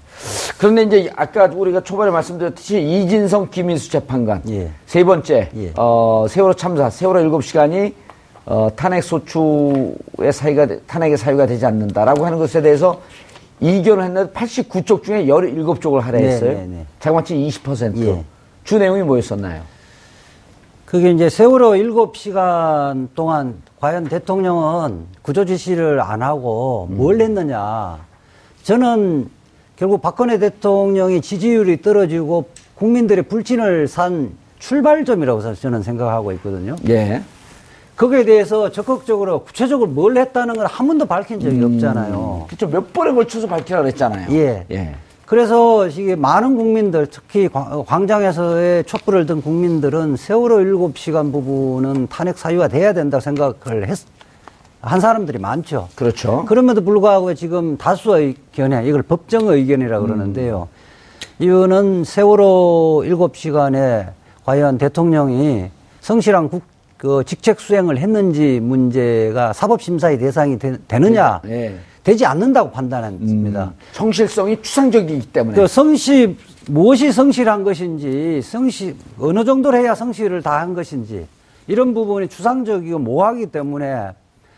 그런데 0.59 0.83
이제 0.85 1.11
아까 1.17 1.47
우리가 1.53 1.83
초반에 1.83 2.11
말씀드렸듯이 2.11 2.81
이진성 2.81 3.51
김인수 3.51 3.91
재판관 3.91 4.43
예. 4.49 4.71
세 4.87 5.03
번째 5.05 5.49
예. 5.57 5.73
어, 5.77 6.27
세월호 6.29 6.55
참사 6.55 6.89
세월호 6.91 7.21
일곱 7.21 7.43
시간이 7.43 7.95
어, 8.47 8.69
탄핵 8.77 9.03
소추의 9.03 10.33
사유가 10.33 10.67
되- 10.67 10.81
탄핵의 10.81 11.17
사유가 11.19 11.47
되지 11.47 11.67
않는다라고 11.67 12.25
하는 12.25 12.39
것에 12.39 12.63
대해서 12.63 13.01
이견을 13.61 14.05
했는데 14.05 14.33
89쪽 14.33 15.03
중에 15.03 15.27
17쪽을 15.27 16.01
할애했어요. 16.01 16.51
네, 16.51 16.57
네, 16.57 16.67
네. 16.69 16.87
자그마치 17.01 17.35
20%. 17.35 18.07
예. 18.07 18.25
주 18.65 18.79
내용이 18.79 19.03
뭐였었나요? 19.03 19.63
그게 20.89 21.11
이제 21.11 21.29
세월호 21.29 21.77
일곱 21.77 22.17
시간 22.17 23.11
동안 23.15 23.57
과연 23.79 24.05
대통령은 24.05 25.05
구조 25.21 25.45
지시를 25.45 26.01
안 26.01 26.23
하고 26.23 26.89
뭘 26.91 27.21
했느냐. 27.21 27.99
저는 28.63 29.29
결국 29.77 30.01
박근혜 30.01 30.39
대통령이 30.39 31.21
지지율이 31.21 31.83
떨어지고 31.83 32.49
국민들의 32.77 33.25
불신을 33.25 33.87
산 33.87 34.31
출발점이라고 34.61 35.55
저는 35.57 35.83
생각하고 35.83 36.33
있거든요. 36.33 36.75
예. 36.89 37.23
거기에 37.95 38.25
대해서 38.25 38.73
적극적으로 38.73 39.41
구체적으로 39.45 39.91
뭘 39.91 40.17
했다는 40.17 40.55
걸 40.57 40.67
한 40.67 40.87
번도 40.87 41.05
밝힌 41.05 41.39
적이 41.39 41.65
없잖아요. 41.65 42.47
그렇죠. 42.47 42.67
몇 42.67 42.95
번에 42.95 43.13
걸쳐서 43.13 43.47
밝히라 43.47 43.83
그랬잖아요. 43.83 44.33
예. 44.35 44.65
예. 44.71 44.95
그래서 45.29 45.87
이게 45.89 46.17
많은 46.17 46.57
국민들, 46.57 47.07
특히 47.07 47.49
광- 47.49 47.85
광장에서의 47.85 48.85
촛불을 48.85 49.27
든 49.27 49.43
국민들은 49.43 50.17
세월호 50.17 50.61
일곱 50.61 50.97
시간 50.97 51.31
부분은 51.33 52.07
탄핵 52.09 52.39
사유가 52.39 52.67
돼야 52.69 52.95
된다고 52.95 53.21
생각을 53.21 53.87
했, 53.89 53.99
한 54.81 55.01
사람들이 55.01 55.39
많죠. 55.39 55.89
그렇죠. 55.97 56.47
그럼에도 56.47 56.81
불구하고 56.83 57.35
지금 57.35 57.77
다수 57.77 58.17
의견에 58.17 58.87
이걸 58.87 59.03
법정 59.03 59.49
의견이라 59.49 60.01
그러는데요. 60.01 60.69
이거는 61.41 62.05
세월호 62.05 63.03
일곱 63.05 63.37
시간에 63.37 64.07
과연 64.47 64.79
대통령이 64.79 65.67
성실한 66.01 66.49
국, 66.49 66.63
그 66.97 67.23
직책 67.27 67.61
수행을 67.61 67.99
했는지 67.99 68.61
문제가 68.63 69.53
사법심사의 69.53 70.19
대상이 70.21 70.59
되, 70.59 70.79
느냐 70.91 71.43
예. 71.49 71.75
되지 72.05 72.25
않는다고 72.27 72.71
판단했습니다. 72.71 73.65
음, 73.65 73.71
성실성이 73.93 74.61
추상적이기 74.63 75.33
때문에. 75.33 75.57
그 75.57 75.67
성실 75.67 76.37
무엇이 76.69 77.13
성실한 77.13 77.65
것인지 77.65 78.41
성실 78.43 78.97
어느 79.19 79.45
정도로 79.45 79.77
해야 79.79 79.95
성실을 79.95 80.43
다한 80.43 80.75
것인지 80.75 81.27
이런 81.67 81.95
부분이 81.95 82.29
추상적이고 82.29 82.99
모호하기 82.99 83.47
때문에 83.47 84.13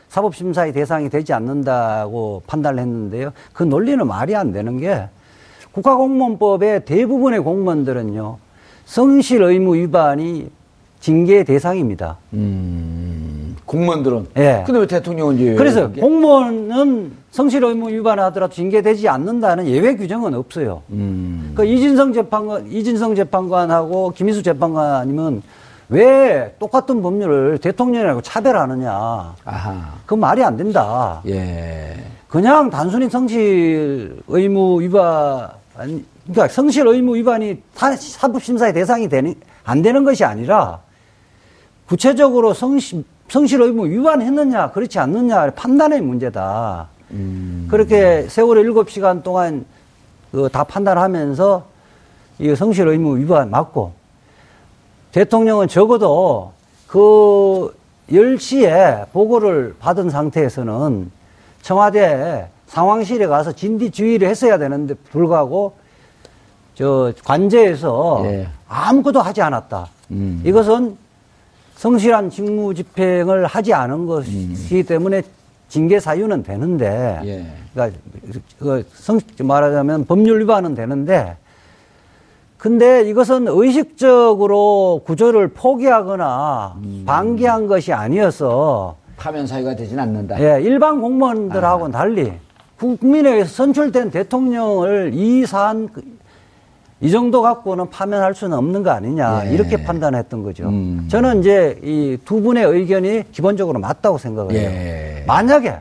사법심사의 0.09 0.73
대상이 0.73 1.09
되지 1.09 1.33
않는다고 1.33 2.43
판단을 2.47 2.81
했는데요. 2.81 3.33
그 3.53 3.63
논리는 3.63 4.05
말이 4.07 4.35
안 4.35 4.53
되는 4.53 4.79
게 4.79 5.09
국가공무원법의 5.73 6.85
대부분의 6.85 7.41
공무원들은요 7.41 8.39
성실 8.85 9.43
의무 9.43 9.77
위반이 9.77 10.51
징계 11.01 11.43
대상입니다. 11.45 12.19
음, 12.35 13.57
공무원들은. 13.65 14.27
예. 14.37 14.63
근데 14.67 14.81
왜 14.81 14.87
대통령은 14.87 15.37
이제 15.37 15.55
그래서 15.55 15.89
그게? 15.89 16.01
공무원은 16.03 17.13
성실 17.31 17.65
의무 17.65 17.89
위반을 17.91 18.23
하더라도 18.25 18.53
징계되지 18.53 19.09
않는다는 19.09 19.67
예외 19.67 19.97
규정은 19.97 20.35
없어요. 20.35 20.83
음, 20.91 21.53
그 21.55 21.65
이진성 21.65 22.13
재판관, 22.13 22.71
이진성 22.71 23.15
재판관하고 23.15 24.13
김희수 24.15 24.43
재판관님은 24.43 25.43
왜 25.89 26.55
똑같은 26.59 27.01
법률을 27.03 27.59
대통령이라고 27.59 28.21
차별하느냐. 28.21 29.35
아하. 29.45 29.95
그 30.07 30.15
말이 30.15 30.45
안 30.45 30.57
된다. 30.57 31.23
예. 31.27 31.95
그냥 32.29 32.69
단순히 32.71 33.09
성실 33.11 34.21
의무 34.29 34.81
위반, 34.83 35.49
그러니까 35.75 36.47
성실 36.49 36.87
의무 36.87 37.17
위반이 37.17 37.61
사- 37.75 37.97
사법심사의 37.97 38.73
대상이 38.75 39.09
되는, 39.09 39.35
안 39.65 39.83
되는 39.83 40.05
것이 40.05 40.25
아니라 40.25 40.79
구체적으로 41.91 42.55
성실, 42.55 43.03
성실 43.29 43.61
의무 43.61 43.89
위반했느냐, 43.89 44.71
그렇지 44.71 45.01
않느냐 45.01 45.51
판단의 45.51 46.01
문제다. 46.01 46.87
그렇게 47.69 48.29
세월호 48.29 48.61
일곱 48.61 48.91
시간 48.91 49.25
동안 49.25 49.67
그 50.31 50.49
다 50.49 50.63
판단하면서 50.63 51.65
이 52.39 52.55
성실 52.55 52.87
의무 52.87 53.19
위반 53.19 53.51
맞고 53.51 53.93
대통령은 55.11 55.67
적어도 55.67 56.53
그 56.87 57.75
10시에 58.09 59.11
보고를 59.11 59.75
받은 59.81 60.11
상태에서는 60.11 61.11
청와대 61.63 62.47
상황실에 62.69 63.27
가서 63.27 63.51
진디 63.51 63.91
주의를 63.91 64.29
했어야 64.29 64.59
되는데 64.59 64.95
불구하고 65.11 65.73
저 66.77 67.13
관제에서 67.25 68.23
예. 68.27 68.47
아무것도 68.69 69.21
하지 69.21 69.43
않았다. 69.43 69.89
음. 70.13 70.41
이것은 70.45 70.97
성실한 71.81 72.29
직무 72.29 72.75
집행을 72.75 73.47
하지 73.47 73.73
않은 73.73 74.05
것이기 74.05 74.83
때문에 74.83 75.23
징계 75.71 75.99
사유는 75.99 76.43
되는데, 76.43 77.21
예. 77.25 77.47
그러니까 77.73 77.99
그 78.59 78.87
성, 78.93 79.19
말하자면 79.43 80.05
법률 80.05 80.41
위반은 80.43 80.75
되는데, 80.75 81.39
근데 82.59 83.09
이것은 83.09 83.47
의식적으로 83.49 85.01
구조를 85.07 85.49
포기하거나 85.49 86.77
방기한 87.07 87.67
것이 87.67 87.95
아니어서 87.95 88.97
파면 89.17 89.47
사유가 89.47 89.75
되진 89.75 89.99
않는다. 89.99 90.39
예, 90.39 90.61
일반 90.61 91.01
공무원들하고는 91.01 91.93
달리 91.93 92.31
국민에 92.79 93.31
의해서 93.31 93.55
선출된 93.55 94.11
대통령을 94.11 95.13
이 95.15 95.47
사안 95.47 95.89
이 97.03 97.11
정도 97.11 97.41
갖고는 97.43 97.89
파면할 97.89 98.35
수는 98.35 98.57
없는 98.59 98.83
거 98.83 98.91
아니냐 98.91 99.47
예. 99.47 99.55
이렇게 99.55 99.83
판단했던 99.83 100.43
거죠. 100.43 100.69
음. 100.69 101.07
저는 101.11 101.41
이제 101.41 101.79
이 101.83 102.19
두 102.25 102.43
분의 102.43 102.65
의견이 102.65 103.25
기본적으로 103.33 103.79
맞다고 103.79 104.19
생각을 104.19 104.53
해요. 104.53 104.71
예. 104.71 105.25
만약에 105.27 105.77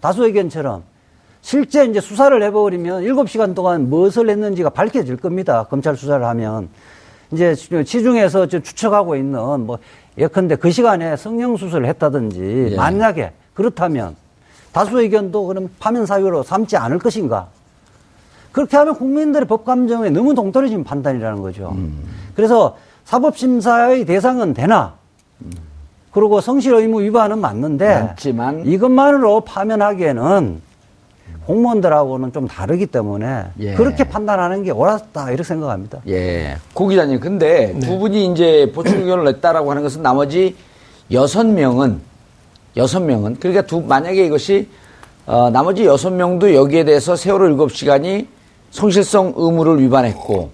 다수 0.00 0.24
의견처럼 0.26 0.82
실제 1.40 1.84
이제 1.84 2.00
수사를 2.00 2.40
해버리면 2.42 3.02
일곱 3.04 3.28
시간 3.30 3.54
동안 3.54 3.88
무엇을 3.88 4.28
했는지가 4.28 4.70
밝혀질 4.70 5.16
겁니다. 5.16 5.64
검찰 5.70 5.96
수사를 5.96 6.24
하면. 6.24 6.68
이제 7.32 7.54
시중에서 7.56 8.46
추측하고 8.46 9.16
있는 9.16 9.66
뭐 9.66 9.78
예컨대 10.16 10.54
그 10.54 10.70
시간에 10.70 11.16
성형 11.16 11.56
수술을 11.56 11.88
했다든지 11.88 12.68
예. 12.72 12.76
만약에 12.76 13.32
그렇다면 13.54 14.14
다수 14.72 15.00
의견도 15.00 15.46
그럼 15.46 15.68
파면 15.80 16.06
사유로 16.06 16.44
삼지 16.44 16.76
않을 16.76 16.98
것인가? 17.00 17.48
그렇게 18.56 18.78
하면 18.78 18.94
국민들의 18.94 19.46
법 19.46 19.66
감정에 19.66 20.08
너무 20.08 20.34
동떨어진 20.34 20.82
판단이라는 20.82 21.42
거죠. 21.42 21.72
음. 21.74 22.02
그래서 22.34 22.78
사법심사의 23.04 24.06
대상은 24.06 24.54
되나? 24.54 24.94
그리고 26.10 26.40
성실 26.40 26.72
의무 26.72 27.02
위반은 27.02 27.38
맞는데 27.38 28.00
맞지만 28.00 28.64
이것만으로 28.64 29.42
파면하기에는 29.42 30.62
공무원들하고는 31.44 32.32
좀 32.32 32.48
다르기 32.48 32.86
때문에 32.86 33.44
예. 33.60 33.74
그렇게 33.74 34.04
판단하는 34.04 34.62
게 34.62 34.70
옳았다 34.70 35.28
이렇게 35.28 35.42
생각합니다. 35.42 35.98
예. 36.08 36.56
고 36.72 36.88
기자님, 36.88 37.20
근데 37.20 37.74
네. 37.74 37.80
두 37.80 37.98
분이 37.98 38.32
이제 38.32 38.72
보충 38.74 39.00
의견을 39.00 39.24
냈다라고 39.24 39.70
하는 39.70 39.82
것은 39.82 40.00
나머지 40.00 40.56
여섯 41.12 41.44
명은, 41.44 42.00
여섯 42.78 43.00
명은, 43.00 43.36
그러니까 43.38 43.66
두, 43.66 43.82
만약에 43.82 44.24
이것이, 44.24 44.70
어, 45.26 45.50
나머지 45.50 45.84
여섯 45.84 46.08
명도 46.08 46.54
여기에 46.54 46.84
대해서 46.84 47.16
세월호 47.16 47.48
일곱 47.48 47.72
시간이 47.72 48.34
성실성 48.76 49.32
의무를 49.36 49.80
위반했고, 49.80 50.50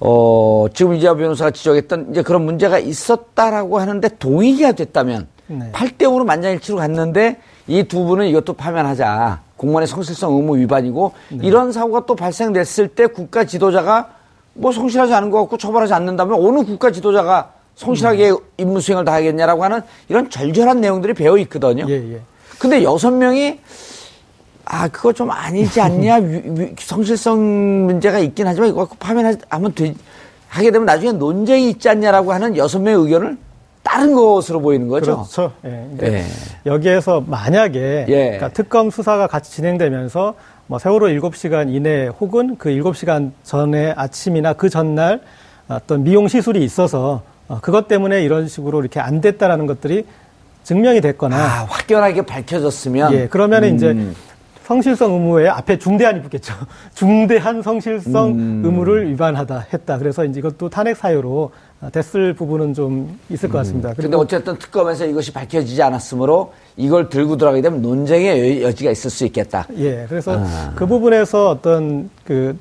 어, 0.00 0.66
지금 0.74 0.94
이재화 0.94 1.14
변호사가 1.14 1.50
지적했던 1.50 2.08
이제 2.12 2.22
그런 2.22 2.44
문제가 2.44 2.78
있었다라고 2.78 3.80
하는데 3.80 4.08
동의가 4.18 4.72
됐다면, 4.72 5.26
네. 5.48 5.70
팔 5.72 5.88
8대 5.88 6.02
5로 6.02 6.24
만장일치로 6.24 6.76
갔는데 6.76 7.38
이 7.66 7.82
두 7.84 8.04
분은 8.04 8.26
이것도 8.26 8.52
파면하자. 8.52 9.40
공무원의 9.56 9.88
성실성 9.88 10.34
의무 10.34 10.56
위반이고 10.58 11.12
네. 11.30 11.38
이런 11.42 11.72
사고가 11.72 12.06
또 12.06 12.14
발생됐을 12.14 12.88
때 12.88 13.06
국가 13.06 13.44
지도자가 13.44 14.10
뭐 14.54 14.70
성실하지 14.70 15.14
않은 15.14 15.30
것 15.30 15.40
같고 15.40 15.56
처벌하지 15.56 15.94
않는다면 15.94 16.38
어느 16.38 16.64
국가 16.64 16.90
지도자가 16.92 17.52
성실하게 17.74 18.30
음. 18.30 18.36
임무 18.58 18.80
수행을 18.80 19.04
다 19.04 19.14
하겠냐라고 19.14 19.64
하는 19.64 19.80
이런 20.08 20.30
절절한 20.30 20.80
내용들이 20.80 21.14
배어 21.14 21.36
있거든요. 21.38 21.86
예, 21.88 21.94
예. 21.94 22.20
근데 22.58 22.82
여섯 22.82 23.10
명이 23.10 23.58
아 24.70 24.86
그거 24.88 25.12
좀 25.12 25.30
아니지 25.30 25.80
않냐 25.80 26.16
위- 26.20 26.42
위- 26.44 26.74
성실성 26.78 27.86
문제가 27.86 28.18
있긴 28.18 28.46
하지만 28.46 28.68
이거 28.68 28.86
파면하면 28.98 29.72
되 29.74 29.94
하게 30.48 30.70
되면 30.70 30.84
나중에 30.84 31.12
논쟁이 31.12 31.70
있지 31.70 31.88
않냐라고 31.88 32.32
하는 32.32 32.56
여섯 32.56 32.78
명의 32.78 33.00
의견을 33.04 33.36
따른 33.82 34.14
것으로 34.14 34.60
보이는 34.60 34.86
거죠. 34.88 35.16
그렇죠. 35.16 35.52
예. 35.64 35.88
예. 36.02 36.24
여기에서 36.66 37.22
만약에 37.26 38.04
예. 38.08 38.14
그러니까 38.14 38.48
특검 38.50 38.90
수사가 38.90 39.26
같이 39.26 39.50
진행되면서 39.52 40.34
뭐 40.66 40.78
세월호 40.78 41.06
7시간 41.06 41.74
이내 41.74 42.08
혹은 42.20 42.56
그 42.58 42.68
7시간 42.68 43.32
전에 43.44 43.94
아침이나 43.96 44.52
그 44.52 44.68
전날 44.68 45.20
어떤 45.68 46.04
미용 46.04 46.28
시술이 46.28 46.62
있어서 46.64 47.22
어, 47.48 47.60
그것 47.62 47.88
때문에 47.88 48.22
이런 48.22 48.48
식으로 48.48 48.80
이렇게 48.80 49.00
안 49.00 49.22
됐다라는 49.22 49.66
것들이 49.66 50.04
증명이 50.64 51.00
됐거나 51.00 51.36
아 51.36 51.64
확연하게 51.70 52.22
밝혀졌으면 52.26 53.12
예, 53.14 53.28
그러면 53.28 53.64
은 53.64 53.70
음. 53.70 53.74
이제 53.74 53.96
성실성 54.72 55.14
의무에 55.14 55.48
앞에 55.48 55.78
중대한이 55.78 56.20
붙겠죠. 56.20 56.52
중대한 56.94 57.62
성실성 57.62 58.32
음. 58.32 58.62
의무를 58.62 59.10
위반하다 59.10 59.64
했다. 59.72 59.96
그래서 59.96 60.26
이제 60.26 60.40
이것도 60.40 60.68
탄핵 60.68 60.94
사유로 60.94 61.52
아, 61.80 61.88
됐을 61.88 62.34
부분은 62.34 62.74
좀 62.74 63.18
있을 63.30 63.48
것 63.48 63.58
같습니다. 63.58 63.90
음. 63.90 63.94
근데 63.96 64.16
어쨌든 64.18 64.58
특검에서 64.58 65.06
이것이 65.06 65.32
밝혀지지 65.32 65.82
않았으므로 65.82 66.52
이걸 66.76 67.08
들고 67.08 67.38
들어가게 67.38 67.62
되면 67.62 67.80
논쟁의 67.80 68.62
여- 68.62 68.68
여지가 68.68 68.90
있을 68.90 69.10
수 69.10 69.24
있겠다. 69.24 69.66
예, 69.78 70.04
그래서 70.06 70.38
아. 70.38 70.72
그 70.76 70.86
부분에서 70.86 71.48
어떤 71.48 72.10
그 72.26 72.58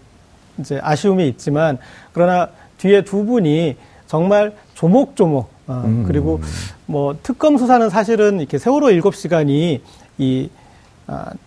이제 0.60 0.80
아쉬움이 0.82 1.28
있지만 1.28 1.78
그러나 2.14 2.48
뒤에 2.78 3.02
두 3.04 3.26
분이 3.26 3.76
정말 4.06 4.54
조목조목 4.76 5.50
어, 5.68 5.82
음. 5.84 6.06
그리고 6.08 6.40
뭐 6.86 7.18
특검 7.22 7.58
수사는 7.58 7.90
사실은 7.90 8.40
이렇게 8.40 8.58
세월호 8.58 8.92
일곱 8.92 9.14
시간이 9.14 9.82
이 10.20 10.50
아, 10.54 10.67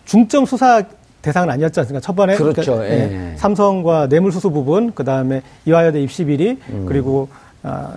중점 0.04 0.46
수사 0.46 0.82
대상은 1.22 1.50
아니었지 1.50 1.78
않습니까? 1.80 2.00
첫번에 2.04 2.34
그렇죠. 2.36 2.76
그러니까, 2.78 2.84
예. 2.94 3.34
삼성과 3.36 4.06
뇌물수수 4.06 4.50
부분, 4.50 4.92
그 4.94 5.04
다음에 5.04 5.42
이화여대 5.66 6.00
입시 6.00 6.24
비리, 6.24 6.58
음. 6.70 6.86
그리고 6.88 7.28
아, 7.62 7.92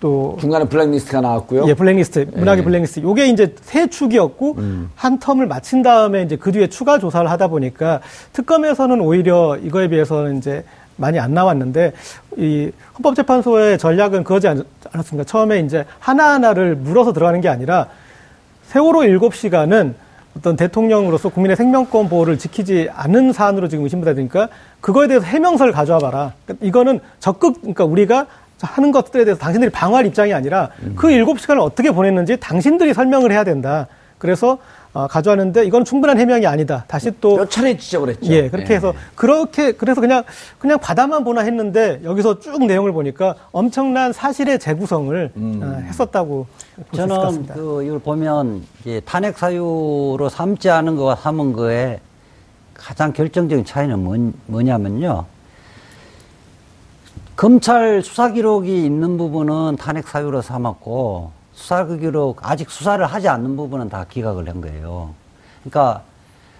또 0.00 0.36
중간에 0.40 0.64
블랙리스트가 0.64 1.20
나왔고요. 1.20 1.68
예, 1.68 1.74
블랙리스트, 1.74 2.30
문학의 2.34 2.60
예. 2.60 2.64
블랙리스트. 2.64 3.00
요게 3.00 3.26
이제 3.28 3.54
세 3.62 3.86
축이었고, 3.88 4.54
음. 4.58 4.90
한 4.96 5.20
텀을 5.20 5.46
마친 5.46 5.82
다음에 5.82 6.22
이제 6.22 6.34
그 6.36 6.50
뒤에 6.50 6.66
추가 6.68 6.98
조사를 6.98 7.30
하다 7.30 7.46
보니까 7.48 8.00
특검에서는 8.32 9.00
오히려 9.00 9.56
이거에 9.56 9.86
비해서는 9.88 10.38
이제 10.38 10.64
많이 10.96 11.20
안 11.20 11.34
나왔는데, 11.34 11.92
이 12.38 12.72
헌법재판소의 12.94 13.78
전략은 13.78 14.24
그거지 14.24 14.48
않- 14.48 14.64
않았습니까? 14.92 15.24
처음에 15.24 15.60
이제 15.60 15.84
하나하나를 16.00 16.74
물어서 16.74 17.12
들어가는 17.12 17.40
게 17.40 17.48
아니라 17.48 17.86
세월호 18.66 19.04
일곱 19.04 19.36
시간은 19.36 19.94
어떤 20.38 20.56
대통령으로서 20.56 21.28
국민의 21.28 21.56
생명권 21.56 22.08
보호를 22.08 22.38
지키지 22.38 22.88
않은 22.94 23.32
사안으로 23.32 23.68
지금 23.68 23.84
의심받으니까 23.84 24.48
그거에 24.80 25.08
대해서 25.08 25.26
해명서를 25.26 25.72
가져와 25.72 25.98
봐라. 25.98 26.32
그러니까 26.44 26.66
이거는 26.66 27.00
적극, 27.18 27.60
그러니까 27.60 27.84
우리가 27.84 28.26
하는 28.60 28.92
것들에 28.92 29.24
대해서 29.24 29.40
당신들이 29.40 29.70
방어할 29.70 30.06
입장이 30.06 30.32
아니라 30.32 30.70
그 30.96 31.10
일곱 31.10 31.40
시간을 31.40 31.60
어떻게 31.60 31.90
보냈는지 31.90 32.38
당신들이 32.38 32.94
설명을 32.94 33.30
해야 33.32 33.44
된다. 33.44 33.86
그래서 34.18 34.52
어, 34.52 34.58
가져왔는데 35.06 35.64
이건 35.64 35.84
충분한 35.84 36.18
해명이 36.18 36.46
아니다. 36.46 36.84
다시 36.88 37.10
또 37.20 37.36
몇 37.36 37.50
차례 37.50 37.76
지적을 37.76 38.08
했죠. 38.10 38.32
예, 38.32 38.48
그렇게 38.48 38.74
해서 38.74 38.92
그렇게 39.14 39.72
그래서 39.72 40.00
그냥 40.00 40.24
그냥 40.58 40.78
바다만 40.80 41.22
보나 41.24 41.42
했는데 41.42 42.00
여기서 42.02 42.40
쭉 42.40 42.64
내용을 42.66 42.92
보니까 42.92 43.34
엄청난 43.52 44.12
사실의 44.12 44.58
재구성을 44.58 45.30
어, 45.36 45.82
했었다고 45.86 46.46
저는. 46.94 47.46
그 47.54 47.84
이걸 47.84 47.98
보면 48.00 48.64
이제 48.80 49.00
탄핵 49.04 49.38
사유로 49.38 50.28
삼지 50.30 50.70
않은 50.70 50.96
거와 50.96 51.16
삼은 51.16 51.52
거에 51.52 52.00
가장 52.74 53.12
결정적인 53.12 53.64
차이는 53.64 53.98
뭔- 54.02 54.34
뭐냐면요. 54.46 55.24
검찰 57.36 58.02
수사 58.02 58.32
기록이 58.32 58.84
있는 58.84 59.16
부분은 59.16 59.76
탄핵 59.76 60.08
사유로 60.08 60.42
삼았고 60.42 61.30
수사 61.58 61.84
기록 61.84 62.38
아직 62.48 62.70
수사를 62.70 63.04
하지 63.04 63.28
않는 63.28 63.56
부분은 63.56 63.88
다 63.88 64.06
기각을 64.08 64.48
한 64.48 64.60
거예요. 64.60 65.10
그러니까 65.64 66.02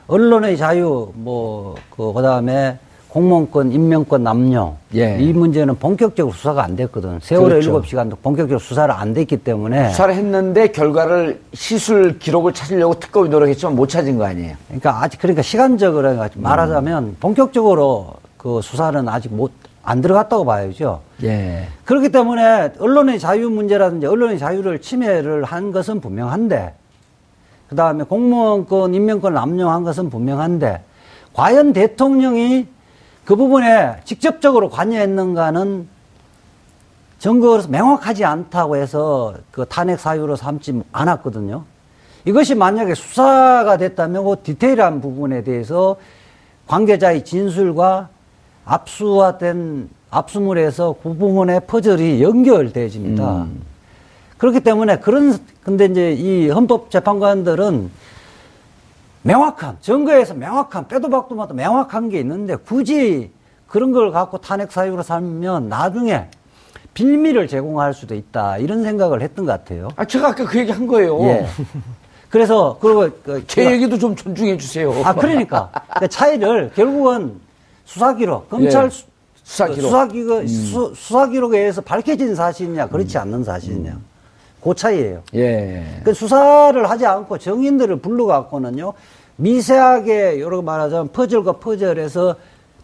언론의 0.09 0.59
자유 0.59 1.13
뭐그 1.15 2.13
그다음에 2.15 2.79
공무원권, 3.09 3.73
임명권 3.73 4.25
남용 4.25 4.77
예. 4.95 5.17
이 5.21 5.33
문제는 5.33 5.77
본격적으로 5.77 6.35
수사가 6.35 6.65
안 6.65 6.75
됐거든. 6.75 7.21
세월호 7.23 7.49
그렇죠. 7.49 7.69
일곱 7.69 7.87
시간도 7.87 8.17
본격적으로 8.17 8.59
수사를 8.59 8.93
안 8.93 9.15
됐기 9.15 9.39
때문에 9.39 9.91
수사를 9.91 10.15
했는데 10.15 10.67
결과를 10.73 11.41
시술 11.55 12.19
기록을 12.19 12.53
찾으려고 12.53 12.99
특검이 12.99 13.29
노력했지만 13.29 13.77
못 13.77 13.89
찾은 13.89 14.19
거 14.19 14.27
아니에요. 14.27 14.57
그러니까 14.67 15.03
아직 15.03 15.21
그러니까 15.21 15.43
시간적으로 15.43 16.29
말하자면 16.35 17.17
본격적으로 17.21 18.15
그 18.37 18.61
수사는 18.63 19.09
아직 19.09 19.33
못 19.33 19.53
안 19.83 20.01
들어갔다고 20.01 20.45
봐야죠. 20.45 21.01
예. 21.23 21.69
그렇기 21.85 22.11
때문에 22.11 22.73
언론의 22.79 23.19
자유 23.19 23.51
문제라든지 23.51 24.07
언론의 24.07 24.39
자유를 24.39 24.81
침해를 24.81 25.45
한 25.45 25.73
것은 25.73 26.01
분명한데 26.01 26.75
그 27.69 27.77
다음에 27.77 28.05
공무원권, 28.05 28.95
임명권을 28.95 29.35
남용한 29.35 29.85
것은 29.85 30.11
분명한데 30.11 30.83
과연 31.33 31.73
대통령이 31.73 32.67
그 33.25 33.37
부분에 33.37 34.01
직접적으로 34.05 34.71
관여했는가는 34.71 35.89
증거로 37.19 37.65
명확하지 37.69 38.25
않다고 38.25 38.77
해서 38.77 39.35
그 39.51 39.67
탄핵 39.67 39.99
사유로 39.99 40.37
삼지 40.37 40.83
않았거든요. 40.93 41.65
이것이 42.25 42.55
만약에 42.55 42.95
수사가 42.95 43.77
됐다면 43.77 44.25
그 44.25 44.37
디테일한 44.43 45.01
부분에 45.01 45.43
대해서 45.43 45.97
관계자의 46.67 47.25
진술과 47.25 48.09
압수화된 48.69 49.89
압수물에서 50.11 50.97
그 51.03 51.15
부분의 51.15 51.63
퍼즐이 51.67 52.23
연결되어집니다. 52.23 53.47
그렇기 54.37 54.61
때문에 54.61 54.99
그런 54.99 55.39
근데 55.63 55.87
이제 55.87 56.13
이 56.13 56.49
헌법재판관들은 56.51 57.91
명확한 59.23 59.79
증거에서 59.81 60.35
명확한 60.35 60.87
빼도 60.89 61.09
박도 61.11 61.35
마도 61.35 61.55
명확한 61.55 62.09
게 62.11 62.21
있는데 62.21 62.57
굳이 62.57 63.31
그런 63.67 63.93
걸 63.93 64.13
갖고 64.13 64.39
탄핵 64.39 64.71
사유로 64.71 65.03
삼면 65.03 65.69
나중에 65.69 66.27
빌미를 66.95 67.49
제공할 67.49 67.95
수도 67.95 68.15
있다 68.15 68.59
이런 68.59 68.83
생각을 68.83 69.23
했던 69.23 69.45
것 69.47 69.53
같아요. 69.53 69.89
아, 69.97 70.05
제가 70.05 70.29
아까 70.29 70.45
그 70.45 70.59
얘기 70.59 70.73
한 70.73 70.87
거예요. 70.87 71.21
예. 71.25 71.47
그래서 72.31 72.77
그리고 72.81 73.09
그 73.25 73.43
제 73.47 73.71
얘기도 73.73 73.99
좀 73.99 74.15
존중해 74.15 74.57
주세요. 74.59 74.93
아 75.05 75.15
그러니까 75.15 75.71
그 75.99 76.09
차이를 76.09 76.71
결국은 76.75 77.41
수사 77.89 78.15
기록 78.15 78.51
검찰 78.51 78.85
예. 78.85 78.91
수- 78.91 79.07
수사 79.43 79.67
그 79.67 79.75
기록. 79.77 79.87
음. 79.89 79.91
수사 79.91 80.07
기록 80.09 80.47
수, 80.47 80.93
수사 80.95 81.27
기록에 81.27 81.59
의해서 81.61 81.81
밝혀진 81.81 82.35
사실이냐 82.35 82.89
그렇지 82.89 83.17
않는 83.17 83.45
사실이냐 83.45 83.97
그 84.63 84.75
차이예요. 84.75 85.23
예. 85.35 86.01
그 86.05 86.13
수사를 86.13 86.91
하지 86.91 87.07
않고 87.07 87.39
정인들을 87.39 87.97
불러갖고는요 88.01 88.93
미세하게 89.37 90.39
여러 90.41 90.61
말하자면 90.61 91.13
퍼즐과 91.13 91.53
퍼즐에서 91.53 92.35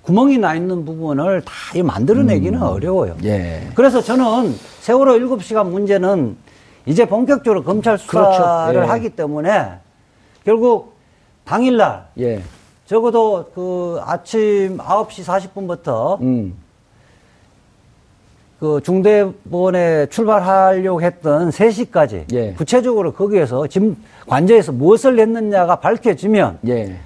구멍이 0.01 0.39
나 0.39 0.55
있는 0.55 0.87
부분을 0.87 1.43
다이 1.45 1.83
만들어내기는 1.83 2.63
어려워요. 2.63 3.13
음. 3.13 3.25
예. 3.25 3.69
그래서 3.75 4.01
저는 4.01 4.55
세월호 4.81 5.17
일곱 5.17 5.43
시간 5.43 5.71
문제는 5.71 6.35
이제 6.87 7.05
본격적으로 7.05 7.63
검찰 7.63 7.99
수사를 7.99 8.73
그렇죠. 8.73 8.81
예. 8.87 8.89
하기 8.89 9.11
때문에 9.11 9.73
결국 10.47 10.95
당일날 11.45 12.07
예. 12.21 12.43
적어도 12.87 13.47
그 13.55 13.99
아침 14.05 14.79
9시 14.79 15.25
40분부터 15.25 16.21
음. 16.21 16.55
그 18.61 18.81
중대본에 18.83 20.07
출발하려고 20.07 21.03
했던 21.03 21.51
3시까지 21.51 22.33
예. 22.33 22.53
구체적으로 22.55 23.13
거기에서 23.13 23.67
지금 23.67 23.97
관저에서 24.27 24.73
무엇을 24.73 25.19
했느냐가 25.19 25.77
밝혀지면 25.77 26.61
예. 26.69 26.97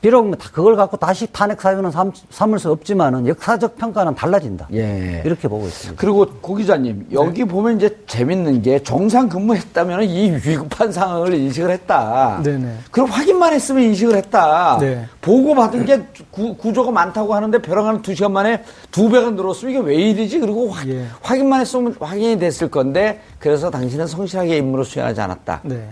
비록 0.00 0.26
뭐다 0.26 0.50
그걸 0.52 0.76
갖고 0.76 0.96
다시 0.96 1.26
탄핵 1.32 1.60
사유는 1.60 1.90
삼, 1.90 2.12
삼을 2.30 2.58
수 2.58 2.70
없지만은 2.70 3.26
역사적 3.26 3.76
평가는 3.76 4.14
달라진다. 4.14 4.68
예. 4.74 5.22
이렇게 5.24 5.48
보고 5.48 5.66
있습니다. 5.66 6.00
그리고 6.00 6.26
고 6.40 6.54
기자님 6.54 7.08
여기 7.12 7.44
보면 7.44 7.76
이제 7.76 7.98
재밌는 8.06 8.62
게 8.62 8.82
정상 8.82 9.28
근무했다면 9.28 10.04
이 10.04 10.32
위급한 10.44 10.92
상황을 10.92 11.34
인식을 11.34 11.70
했다. 11.70 12.40
네네. 12.42 12.76
그럼 12.90 13.08
확인만 13.08 13.52
했으면 13.52 13.82
인식을 13.84 14.16
했다. 14.16 14.78
네. 14.80 15.06
보고 15.20 15.54
받은 15.54 15.84
게 15.86 16.06
구, 16.30 16.56
구조가 16.56 16.90
많다고 16.90 17.34
하는데 17.34 17.58
벼랑 17.62 17.86
하는 17.86 18.02
두 18.02 18.14
시간 18.14 18.32
만에 18.32 18.62
두 18.90 19.08
배가 19.08 19.30
늘었으면 19.30 19.74
이게 19.74 19.82
왜 19.82 19.94
이러지? 19.96 20.38
그리고 20.40 20.68
확, 20.70 20.86
예. 20.88 21.06
확인만 21.22 21.60
했으면 21.60 21.96
확인이 21.98 22.38
됐을 22.38 22.68
건데 22.68 23.20
그래서 23.38 23.70
당신은 23.70 24.06
성실하게 24.06 24.58
임무를 24.58 24.84
수행하지 24.84 25.20
않았다. 25.20 25.60
네. 25.64 25.88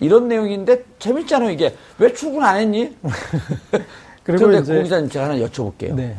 이런 0.00 0.28
내용인데 0.28 0.84
재밌잖아요 0.98 1.50
이게 1.50 1.74
왜 1.98 2.12
출근 2.12 2.42
안 2.42 2.56
했니? 2.58 2.96
그런데 4.24 4.58
이제- 4.60 4.76
고 4.76 4.82
기자님 4.82 5.08
제가 5.10 5.26
하나 5.26 5.36
여쭤볼게요. 5.36 5.94
네. 5.94 6.16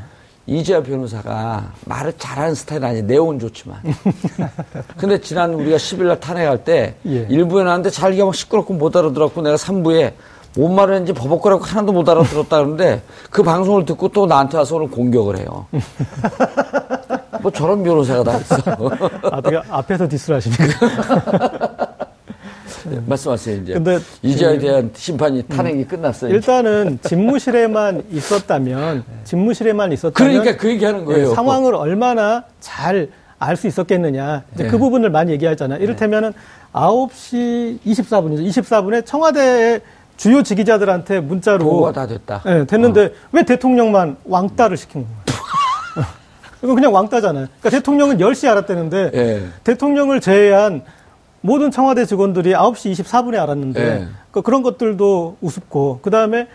이재하 0.48 0.84
변호사가 0.84 1.72
말을 1.86 2.14
잘하는 2.20 2.54
스타일 2.54 2.86
아니 2.86 3.02
내용은 3.02 3.40
좋지만 3.40 3.80
근데 4.96 5.20
지난 5.20 5.56
우리가 5.56 5.78
10일날 5.78 6.20
탄핵할 6.20 6.64
때 6.64 6.94
예. 7.08 7.26
일부에 7.30 7.64
나왔는데 7.64 7.90
자기가 7.90 8.26
막 8.26 8.36
시끄럽고 8.36 8.76
못 8.76 8.96
알아들었고 8.96 9.42
내가 9.42 9.56
3부에 9.56 10.14
뭔 10.56 10.76
말을 10.76 10.94
했는지 10.94 11.14
버벅거리고 11.14 11.64
하나도 11.64 11.94
못 11.94 12.08
알아들었다 12.08 12.58
그러는데 12.58 13.02
그 13.32 13.42
방송을 13.42 13.86
듣고 13.86 14.10
또 14.10 14.28
나한테 14.28 14.58
와서 14.60 14.76
오늘 14.76 14.88
공격을 14.92 15.40
해요. 15.40 15.66
뭐 17.42 17.52
저런 17.52 17.84
변호사가 17.84 18.24
다 18.24 18.38
있어. 18.38 18.56
아, 19.24 19.42
앞에서 19.70 20.08
디스를 20.08 20.38
하시니까. 20.38 21.75
네, 22.90 23.00
말씀하세요 23.06 23.62
이제. 23.62 23.74
근데 23.74 23.98
그- 24.22 24.60
대한 24.60 24.92
심판이 24.94 25.44
탄핵이 25.44 25.86
끝났어요. 25.86 26.34
일단은 26.34 27.00
집무실에만 27.04 28.04
있었다면, 28.12 29.04
집무실에만 29.24 29.92
있었다면. 29.92 30.14
그러니까 30.34 30.58
그 30.58 30.70
얘기하는 30.70 31.06
거예요. 31.06 31.30
예, 31.32 31.36
상황을 31.36 31.76
얼마나 31.76 32.44
잘 32.60 33.10
알 33.38 33.58
수 33.58 33.68
있었겠느냐. 33.68 34.44
이제 34.54 34.64
네. 34.64 34.70
그 34.70 34.78
부분을 34.78 35.10
많이 35.10 35.32
얘기하잖아요. 35.34 35.82
이를테면은 35.84 36.34
9시 36.74 37.80
24분이죠. 37.86 38.48
24분에 38.48 39.06
청와대의 39.06 39.82
주요 40.18 40.42
지기자들한테 40.42 41.20
문자로. 41.20 41.64
보고가 41.66 41.92
다 41.92 42.08
됐다. 42.08 42.42
어. 42.46 42.50
예, 42.50 42.66
됐는데 42.66 43.14
왜 43.34 43.44
대통령만 43.44 44.16
왕따를 44.26 44.78
시킨 44.78 45.04
거예요? 45.04 46.06
이건 46.64 46.76
그냥 46.76 46.94
왕따잖아요. 46.94 47.48
그러니까 47.60 47.70
대통령은 47.70 48.18
10시에 48.20 48.48
알았다는데 48.50 49.12
예. 49.14 49.44
대통령을 49.64 50.22
제외한 50.22 50.82
모든 51.46 51.70
청와대 51.70 52.06
직원들이 52.06 52.54
9시 52.54 52.92
24분에 52.92 53.40
알았는데 53.40 53.82
예. 53.82 54.08
그 54.32 54.42
그런 54.42 54.64
것들도 54.64 55.38
우습고 55.42 56.00
그다음에 56.02 56.48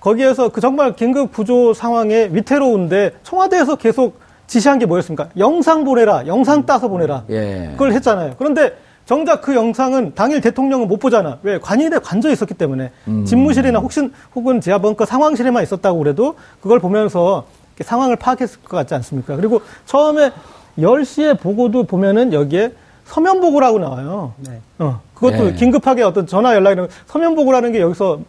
거기에서 0.00 0.48
그 0.48 0.60
정말 0.60 0.96
긴급 0.96 1.32
구조 1.32 1.72
상황에 1.72 2.28
위태로운데 2.32 3.12
청와대에서 3.22 3.76
계속 3.76 4.18
지시한 4.48 4.80
게 4.80 4.86
뭐였습니까? 4.86 5.28
영상 5.38 5.84
보내라. 5.84 6.26
영상 6.26 6.66
따서 6.66 6.88
보내라. 6.88 7.24
예. 7.30 7.68
그걸 7.72 7.92
했잖아요. 7.92 8.34
그런데 8.36 8.76
정작 9.06 9.40
그 9.42 9.54
영상은 9.54 10.12
당일 10.14 10.40
대통령은 10.40 10.88
못 10.88 10.98
보잖아. 10.98 11.38
왜? 11.42 11.58
관인에 11.58 11.98
관저 11.98 12.30
있었기 12.30 12.54
때문에. 12.54 12.90
음. 13.08 13.24
집무실이나 13.24 13.78
혹시, 13.78 14.10
혹은 14.34 14.60
지하벙커 14.60 15.06
상황실에만 15.06 15.62
있었다고 15.62 15.98
그래도 15.98 16.34
그걸 16.60 16.80
보면서 16.80 17.46
상황을 17.80 18.16
파악했을 18.16 18.60
것 18.62 18.76
같지 18.76 18.94
않습니까? 18.94 19.36
그리고 19.36 19.62
처음에 19.86 20.32
10시에 20.78 21.38
보고도 21.38 21.84
보면은 21.84 22.32
여기에 22.32 22.72
서면 23.04 23.40
보고라고 23.40 23.78
나와요. 23.78 24.34
어, 24.78 25.00
그것도 25.14 25.48
예. 25.48 25.52
긴급하게 25.52 26.02
어떤 26.02 26.26
전화 26.26 26.54
연락이 26.54 26.76
나 26.76 26.88
서면 27.06 27.34
보고라는 27.34 27.72
게 27.72 27.80
여기서 27.80 28.20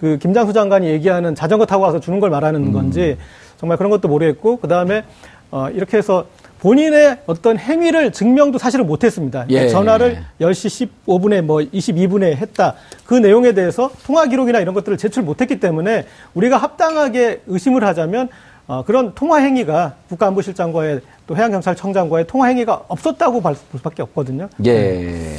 그 0.00 0.18
김장수 0.18 0.52
장관이 0.52 0.88
얘기하는 0.88 1.34
자전거 1.34 1.64
타고 1.64 1.84
와서 1.84 2.00
주는 2.00 2.18
걸 2.18 2.30
말하는 2.30 2.66
음. 2.66 2.72
건지 2.72 3.16
정말 3.58 3.78
그런 3.78 3.90
것도 3.90 4.08
모르겠고 4.08 4.56
그 4.56 4.68
다음에 4.68 5.04
어, 5.50 5.68
이렇게 5.70 5.96
해서 5.96 6.26
본인의 6.62 7.18
어떤 7.26 7.58
행위를 7.58 8.12
증명도 8.12 8.58
사실은 8.58 8.86
못했습니다. 8.86 9.46
예. 9.50 9.68
전화를 9.68 10.18
10시 10.40 10.88
15분에 11.06 11.42
뭐 11.42 11.58
22분에 11.58 12.36
했다. 12.36 12.74
그 13.04 13.14
내용에 13.14 13.52
대해서 13.52 13.90
통화 14.06 14.26
기록이나 14.26 14.60
이런 14.60 14.72
것들을 14.72 14.96
제출 14.96 15.24
못했기 15.24 15.58
때문에 15.58 16.06
우리가 16.34 16.56
합당하게 16.56 17.42
의심을 17.48 17.84
하자면 17.84 18.28
어, 18.66 18.84
그런 18.86 19.14
통화 19.14 19.38
행위가 19.38 19.94
국가안보실장과의 20.08 21.00
또 21.26 21.36
해양경찰청장과의 21.36 22.26
통화 22.26 22.46
행위가 22.46 22.84
없었다고 22.88 23.40
볼 23.40 23.56
수밖에 23.76 24.02
없거든요. 24.02 24.48
예. 24.66 25.38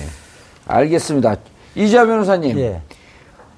알겠습니다. 0.68 1.38
이자 1.76 2.06
변호사님. 2.06 2.60
예. 2.60 2.82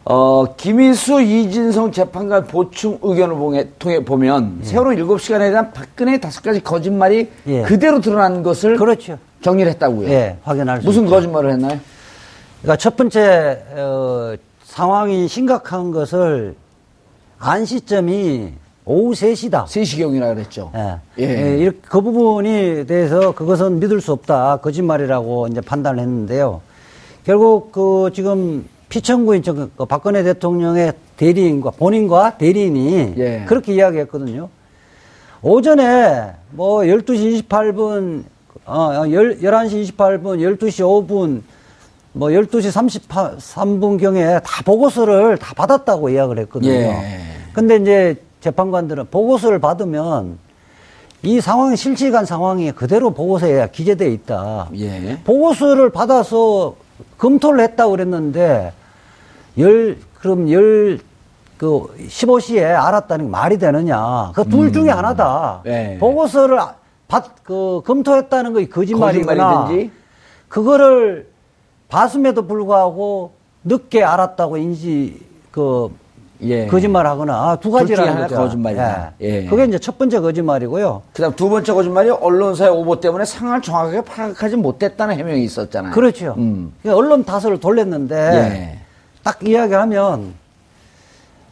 어, 0.07 0.45
김희수, 0.55 1.19
이진성 1.21 1.91
재판관 1.91 2.45
보충 2.45 2.99
의견을 3.01 3.35
봉해, 3.35 3.67
통해 3.79 4.05
보면 4.05 4.59
세월호 4.61 4.91
7시간에 4.91 5.49
대한 5.49 5.73
박근혜 5.73 6.19
다섯 6.19 6.43
가지 6.43 6.61
거짓말이 6.63 7.29
예. 7.47 7.63
그대로 7.63 7.99
드러난 7.99 8.43
것을 8.43 8.77
그렇죠. 8.77 9.17
정리를 9.41 9.71
했다고요. 9.73 10.07
예, 10.09 10.37
확인할 10.43 10.81
수 10.81 10.87
무슨 10.87 11.03
있죠. 11.03 11.15
거짓말을 11.15 11.51
했나요? 11.51 11.79
그러니까 12.61 12.77
첫 12.77 12.95
번째 12.95 13.63
어, 13.75 14.35
상황이 14.63 15.27
심각한 15.27 15.91
것을 15.91 16.55
안 17.39 17.65
시점이 17.65 18.53
오후 18.85 19.13
3시다. 19.13 19.65
3시경이라 19.65 20.35
그랬죠. 20.35 20.71
예. 20.75 20.99
예. 21.19 21.53
예, 21.53 21.57
이렇게 21.57 21.79
그 21.81 22.01
부분이 22.01 22.85
대해서 22.87 23.33
그것은 23.33 23.79
믿을 23.79 23.99
수 23.99 24.11
없다. 24.11 24.57
거짓말이라고 24.57 25.47
이제 25.47 25.61
판단을 25.61 25.99
했는데요. 25.99 26.61
결국 27.25 27.71
그 27.71 28.11
지금 28.13 28.67
피청구인 28.89 29.41
저그 29.41 29.85
박근혜 29.89 30.21
대통령의 30.23 30.93
대리인과 31.17 31.71
본인과 31.71 32.37
대리인이 32.37 33.15
예. 33.17 33.45
그렇게 33.47 33.73
이야기했거든요. 33.73 34.49
오전에 35.41 36.33
뭐 36.51 36.81
12시 36.81 37.47
28분, 37.47 38.23
어, 38.65 39.05
1 39.05 39.39
11시 39.41 39.95
28분, 39.95 40.39
12시 40.39 41.07
5분, 41.07 41.41
뭐 42.13 42.29
12시 42.29 42.71
33분경에 42.71 44.41
다 44.43 44.63
보고서를 44.63 45.37
다 45.37 45.53
받았다고 45.55 46.09
이야기를 46.09 46.43
했거든요. 46.43 46.71
예. 46.71 47.19
근데 47.53 47.77
이제 47.77 48.15
재판관들은 48.45 49.07
보고서를 49.09 49.59
받으면 49.59 50.37
이 51.23 51.41
상황이 51.41 51.75
실시간 51.75 52.25
상황이 52.25 52.71
그대로 52.71 53.09
보고서에 53.11 53.69
기재되어 53.71 54.07
있다. 54.09 54.69
예. 54.75 55.19
보고서를 55.23 55.89
받아서 55.89 56.75
검토를 57.17 57.61
했다고 57.61 57.91
그랬는데 57.91 58.71
열 59.57 59.97
그럼 60.19 60.51
열 60.51 60.99
그 61.57 61.87
15시에 62.09 62.63
알았다는 62.75 63.25
게 63.25 63.31
말이 63.31 63.57
되느냐? 63.57 64.31
그 64.35 64.43
둘 64.43 64.73
중에 64.73 64.89
하나다. 64.89 65.61
네. 65.63 65.97
보고서를 65.99 66.59
받, 67.07 67.43
그, 67.43 67.81
검토했다는 67.85 68.53
거 68.53 68.59
거짓말이거나 68.67 69.47
거짓말이든지. 69.53 69.91
그거를 70.49 71.29
봤음에도 71.87 72.45
불구하고 72.45 73.31
늦게 73.63 74.03
알았다고 74.03 74.57
인지 74.57 75.19
그 75.51 75.89
예. 76.41 76.67
거짓말하거나 76.67 77.33
아, 77.33 77.55
두 77.57 77.71
가지라는 77.71 78.21
거죠. 78.23 78.35
거짓말이다. 78.35 79.13
예. 79.21 79.45
그게 79.45 79.65
이제 79.65 79.79
첫 79.79 79.97
번째 79.97 80.19
거짓말이고요. 80.19 81.01
그 81.13 81.21
다음 81.21 81.33
두 81.35 81.49
번째 81.49 81.73
거짓말이 81.73 82.09
언론사의 82.09 82.71
오보 82.71 82.99
때문에 82.99 83.25
상황을 83.25 83.61
정확하게 83.61 84.01
파악하지 84.01 84.55
못했다는 84.57 85.15
해명이 85.17 85.43
있었잖아요. 85.43 85.93
그렇죠. 85.93 86.35
음. 86.37 86.73
그러니까 86.81 86.97
언론 86.99 87.23
탓을 87.23 87.59
돌렸는데 87.59 88.15
예. 88.15 88.79
딱 89.23 89.47
이야기하면 89.47 90.33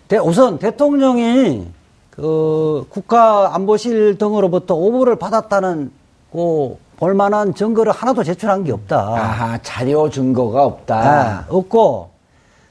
대- 0.08 0.18
우선 0.18 0.60
대통령이 0.60 1.68
그 2.12 2.86
국가안보실 2.90 4.18
등으로부터 4.18 4.76
오보를 4.76 5.16
받았다는 5.16 5.92
그 6.32 6.78
볼만한 6.98 7.56
증거를 7.56 7.92
하나도 7.92 8.24
제출한 8.24 8.64
게 8.64 8.72
없다. 8.72 8.98
아하, 9.00 9.58
자료 9.64 10.10
증거가 10.10 10.64
없다. 10.66 11.46
예, 11.50 11.54
없고 11.54 12.10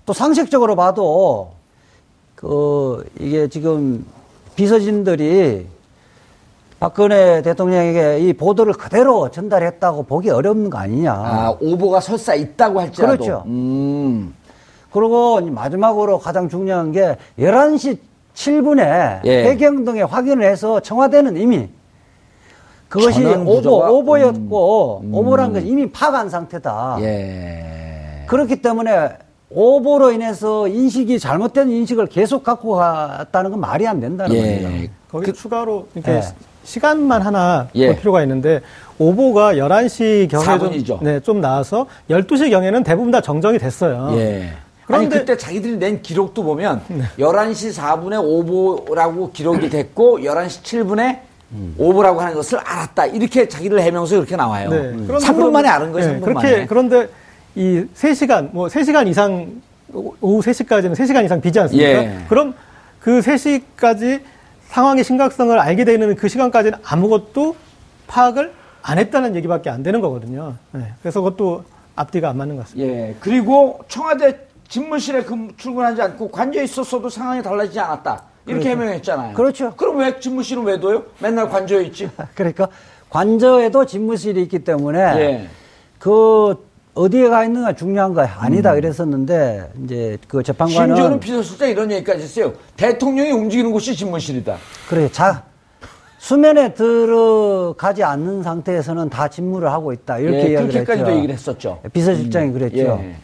또 0.06 0.12
상식적으로 0.12 0.76
봐도 0.76 1.52
그 2.42 3.08
이게 3.20 3.46
지금 3.46 4.04
비서진들이 4.56 5.64
박근혜 6.80 7.40
대통령에게 7.40 8.18
이 8.18 8.32
보도를 8.32 8.72
그대로 8.72 9.30
전달했다고 9.30 10.02
보기 10.02 10.28
어려운 10.30 10.68
거 10.68 10.78
아니냐. 10.78 11.12
아, 11.12 11.56
오보가 11.60 12.00
설사 12.00 12.34
있다고 12.34 12.80
할지라도. 12.80 13.16
그렇죠. 13.16 13.44
음. 13.46 14.34
그리고 14.90 15.40
마지막으로 15.40 16.18
가장 16.18 16.48
중요한 16.48 16.90
게 16.90 17.16
11시 17.38 17.98
7분에 18.34 19.20
예. 19.24 19.44
해경등에 19.44 20.02
확인을 20.02 20.44
해서 20.44 20.80
청와대는 20.80 21.36
이미 21.36 21.68
그것이 22.88 23.24
오보, 23.24 23.70
오보였고 23.70 25.02
음. 25.04 25.14
오보란 25.14 25.52
것이 25.52 25.68
이미 25.68 25.92
파악한 25.92 26.28
상태다. 26.28 26.96
예. 27.02 28.24
그렇기 28.26 28.60
때문에 28.60 29.10
오보로 29.54 30.12
인해서 30.12 30.66
인식이 30.68 31.18
잘못된 31.18 31.70
인식을 31.70 32.06
계속 32.06 32.42
갖고 32.42 32.74
갔다는 32.76 33.50
건 33.50 33.60
말이 33.60 33.86
안 33.86 34.00
된다는 34.00 34.34
예. 34.36 34.62
겁니다. 34.62 34.92
거기 35.10 35.32
추가로 35.32 35.88
이렇게 35.94 36.16
예. 36.16 36.22
시- 36.22 36.32
시간만 36.64 37.22
하나 37.22 37.68
예. 37.74 37.88
볼 37.88 37.96
필요가 37.96 38.22
있는데 38.22 38.60
오보가 38.98 39.54
11시 39.54 40.28
경에. 40.30 40.82
좀, 40.84 40.98
네, 41.02 41.20
좀 41.20 41.40
나와서 41.40 41.86
12시 42.08 42.50
경에는 42.50 42.82
대부분 42.84 43.10
다 43.10 43.20
정정이 43.20 43.58
됐어요. 43.58 44.10
예. 44.16 44.50
그런데- 44.86 45.06
아니, 45.06 45.08
그때 45.26 45.36
자기들이 45.36 45.76
낸 45.78 46.02
기록도 46.02 46.42
보면 46.42 46.82
11시 47.18 47.74
4분에 47.78 48.22
오보라고 48.22 49.32
기록이 49.32 49.68
됐고 49.70 50.20
11시 50.20 50.62
7분에 50.62 51.18
오보라고 51.76 52.20
하는 52.20 52.34
것을 52.34 52.58
알았다. 52.58 53.06
이렇게 53.06 53.46
자기들 53.46 53.80
해명서 53.80 54.16
이렇게 54.16 54.36
나와요. 54.36 54.70
네. 54.70 54.76
음. 54.76 55.04
그런데 55.06 55.26
3분 55.26 55.50
만에 55.50 55.68
아는 55.68 55.92
거예요, 55.92 56.08
네, 56.12 56.14
3분 56.20 56.24
그렇게 56.24 56.50
만에. 56.50 56.66
그런데 56.66 57.08
이 57.54 57.84
3시간 57.94 58.50
뭐 58.52 58.66
3시간 58.68 59.06
이상 59.08 59.60
오- 59.92 60.14
오후 60.20 60.40
3시까지는 60.40 60.94
3시간 60.94 61.24
이상 61.24 61.40
비지 61.40 61.58
않습니까? 61.60 61.88
예. 61.88 62.18
그럼 62.28 62.54
그 63.00 63.20
3시까지 63.20 64.22
상황의 64.68 65.04
심각성을 65.04 65.58
알게 65.58 65.84
되는 65.84 66.14
그 66.16 66.28
시간까지는 66.28 66.78
아무것도 66.84 67.56
파악을 68.06 68.52
안 68.82 68.98
했다는 68.98 69.36
얘기밖에 69.36 69.68
안 69.70 69.82
되는 69.82 70.00
거거든요. 70.00 70.54
네. 70.72 70.92
그래서 71.02 71.20
그것도 71.20 71.64
앞뒤가 71.94 72.30
안 72.30 72.38
맞는 72.38 72.56
것 72.56 72.62
같습니다. 72.62 72.90
예. 72.92 73.14
그리고 73.20 73.80
청와대 73.88 74.38
집무실에 74.68 75.22
근- 75.24 75.52
출근하지 75.58 76.00
않고 76.00 76.30
관저에 76.30 76.64
있었어도 76.64 77.10
상황이 77.10 77.42
달라지지 77.42 77.78
않았다. 77.78 78.22
이렇게 78.46 78.70
해명했잖아요. 78.70 79.34
그렇죠. 79.34 79.74
그럼 79.76 79.98
왜 79.98 80.18
집무실은 80.18 80.64
왜 80.64 80.80
둬요? 80.80 81.04
맨날 81.20 81.48
관저에 81.48 81.84
있지. 81.84 82.10
그러니까 82.34 82.66
관저에도 83.10 83.84
집무실이 83.84 84.42
있기 84.44 84.64
때문에 84.64 84.98
예. 84.98 85.48
그 85.98 86.56
어디에 86.94 87.28
가 87.28 87.44
있는가 87.44 87.74
중요한 87.74 88.12
거 88.12 88.20
아니다 88.22 88.74
이랬었는데 88.74 89.72
이제 89.84 90.18
그 90.28 90.42
재판관은 90.42 90.90
음. 90.90 90.96
심지어는 90.96 91.20
비서실장 91.20 91.70
이런 91.70 91.90
얘기까지 91.90 92.22
했어요. 92.22 92.52
대통령이 92.76 93.30
움직이는 93.30 93.72
곳이 93.72 93.96
집무실이다. 93.96 94.56
그래 94.88 95.08
자 95.10 95.44
수면에 96.18 96.74
들어가지 96.74 98.04
않는 98.04 98.42
상태에서는 98.42 99.08
다 99.08 99.28
집무를 99.28 99.70
하고 99.70 99.92
있다 99.92 100.18
이렇게 100.18 100.38
예, 100.38 100.52
이야기를 100.52 100.68
그렇게까지도 100.68 101.06
했죠. 101.06 101.16
얘기를 101.16 101.34
했었죠. 101.34 101.80
비서실장이 101.92 102.48
음, 102.48 102.52
그랬죠. 102.52 103.00
예. 103.02 103.16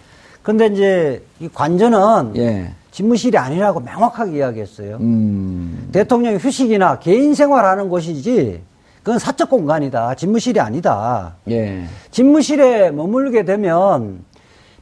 근데 0.43 0.67
이제 0.67 1.23
이 1.39 1.49
관저는 1.53 2.37
예. 2.37 2.73
집무실이 2.91 3.37
아니라고 3.37 3.81
명확하게 3.81 4.39
이야기했어요. 4.39 4.97
음. 4.97 5.91
대통령이 5.93 6.39
휴식이나 6.39 6.99
개인 6.99 7.35
생활하는 7.35 7.89
곳이지 7.91 8.63
그건 9.09 9.19
사적 9.19 9.49
공간이다. 9.49 10.17
집무실이 10.17 10.61
아니다. 10.61 11.37
예. 11.49 11.83
집무실에 12.11 12.91
머물게 12.91 13.47
되면 13.47 14.23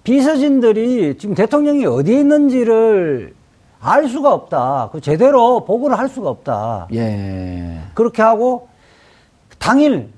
비서진들이 0.03 1.17
지금 1.17 1.37
대통령이 1.37 1.87
어디에 1.87 2.19
있는지를 2.19 3.35
알 3.79 4.09
수가 4.09 4.35
없다. 4.35 4.89
그 4.91 5.01
제대로 5.01 5.65
보고를 5.65 5.97
할 5.97 6.09
수가 6.09 6.29
없다. 6.29 6.89
예. 6.93 7.79
그렇게 7.95 8.21
하고 8.21 8.67
당일은 9.61 10.11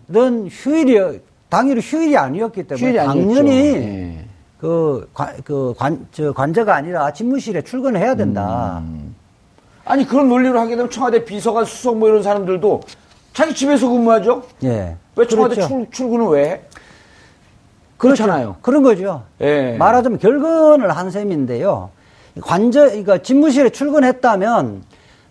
휴일이 0.48 1.20
당일은 1.50 1.82
휴일이 1.82 2.16
아니었기 2.16 2.62
때문에 2.62 2.86
휴일이. 2.86 2.96
당연히 2.96 3.50
예. 3.52 4.24
그, 4.58 5.06
관, 5.12 5.36
그 5.44 5.74
관, 5.76 6.06
저 6.12 6.32
관저가 6.32 6.74
아니라 6.74 7.12
집무실에 7.12 7.60
출근을 7.60 8.00
해야 8.00 8.14
된다. 8.14 8.82
음. 8.86 9.14
아니 9.84 10.06
그런 10.06 10.30
논리로 10.30 10.58
하게 10.58 10.76
되면 10.76 10.90
청와대 10.90 11.26
비서관 11.26 11.66
수석 11.66 11.98
뭐 11.98 12.08
이런 12.08 12.22
사람들도 12.22 12.80
자기 13.38 13.54
집에서 13.54 13.88
근무하죠. 13.88 14.42
예. 14.64 14.96
왜 15.14 15.26
청와대 15.28 15.54
그렇죠. 15.54 15.68
출, 15.68 15.86
출근을 15.92 16.26
왜 16.26 16.44
해? 16.44 16.60
그렇죠. 17.96 18.24
그렇잖아요. 18.24 18.56
그런 18.62 18.82
거죠. 18.82 19.22
예. 19.40 19.76
말하자면 19.78 20.18
결근을 20.18 20.90
한 20.90 21.12
셈인데요. 21.12 21.90
관저, 22.40 22.86
그러니까 22.86 23.18
집무실에 23.18 23.70
출근했다면 23.70 24.82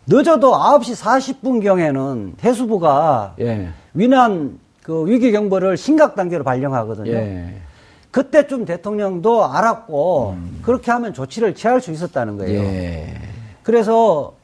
늦어도 0.05 0.53
9시 0.53 0.95
40분 0.95 1.61
경에는 1.61 2.35
해수부가 2.41 3.35
예. 3.41 3.71
위난 3.93 4.57
그 4.83 5.05
위기 5.05 5.33
경보를 5.33 5.75
심각 5.75 6.15
단계로 6.15 6.45
발령하거든요. 6.45 7.11
예. 7.11 7.55
그때쯤 8.11 8.63
대통령도 8.63 9.51
알았고 9.51 10.37
그렇게 10.61 10.91
하면 10.91 11.13
조치를 11.13 11.55
취할 11.55 11.81
수 11.81 11.91
있었다는 11.91 12.37
거예요. 12.37 12.57
예. 12.57 13.13
그래서 13.63 14.36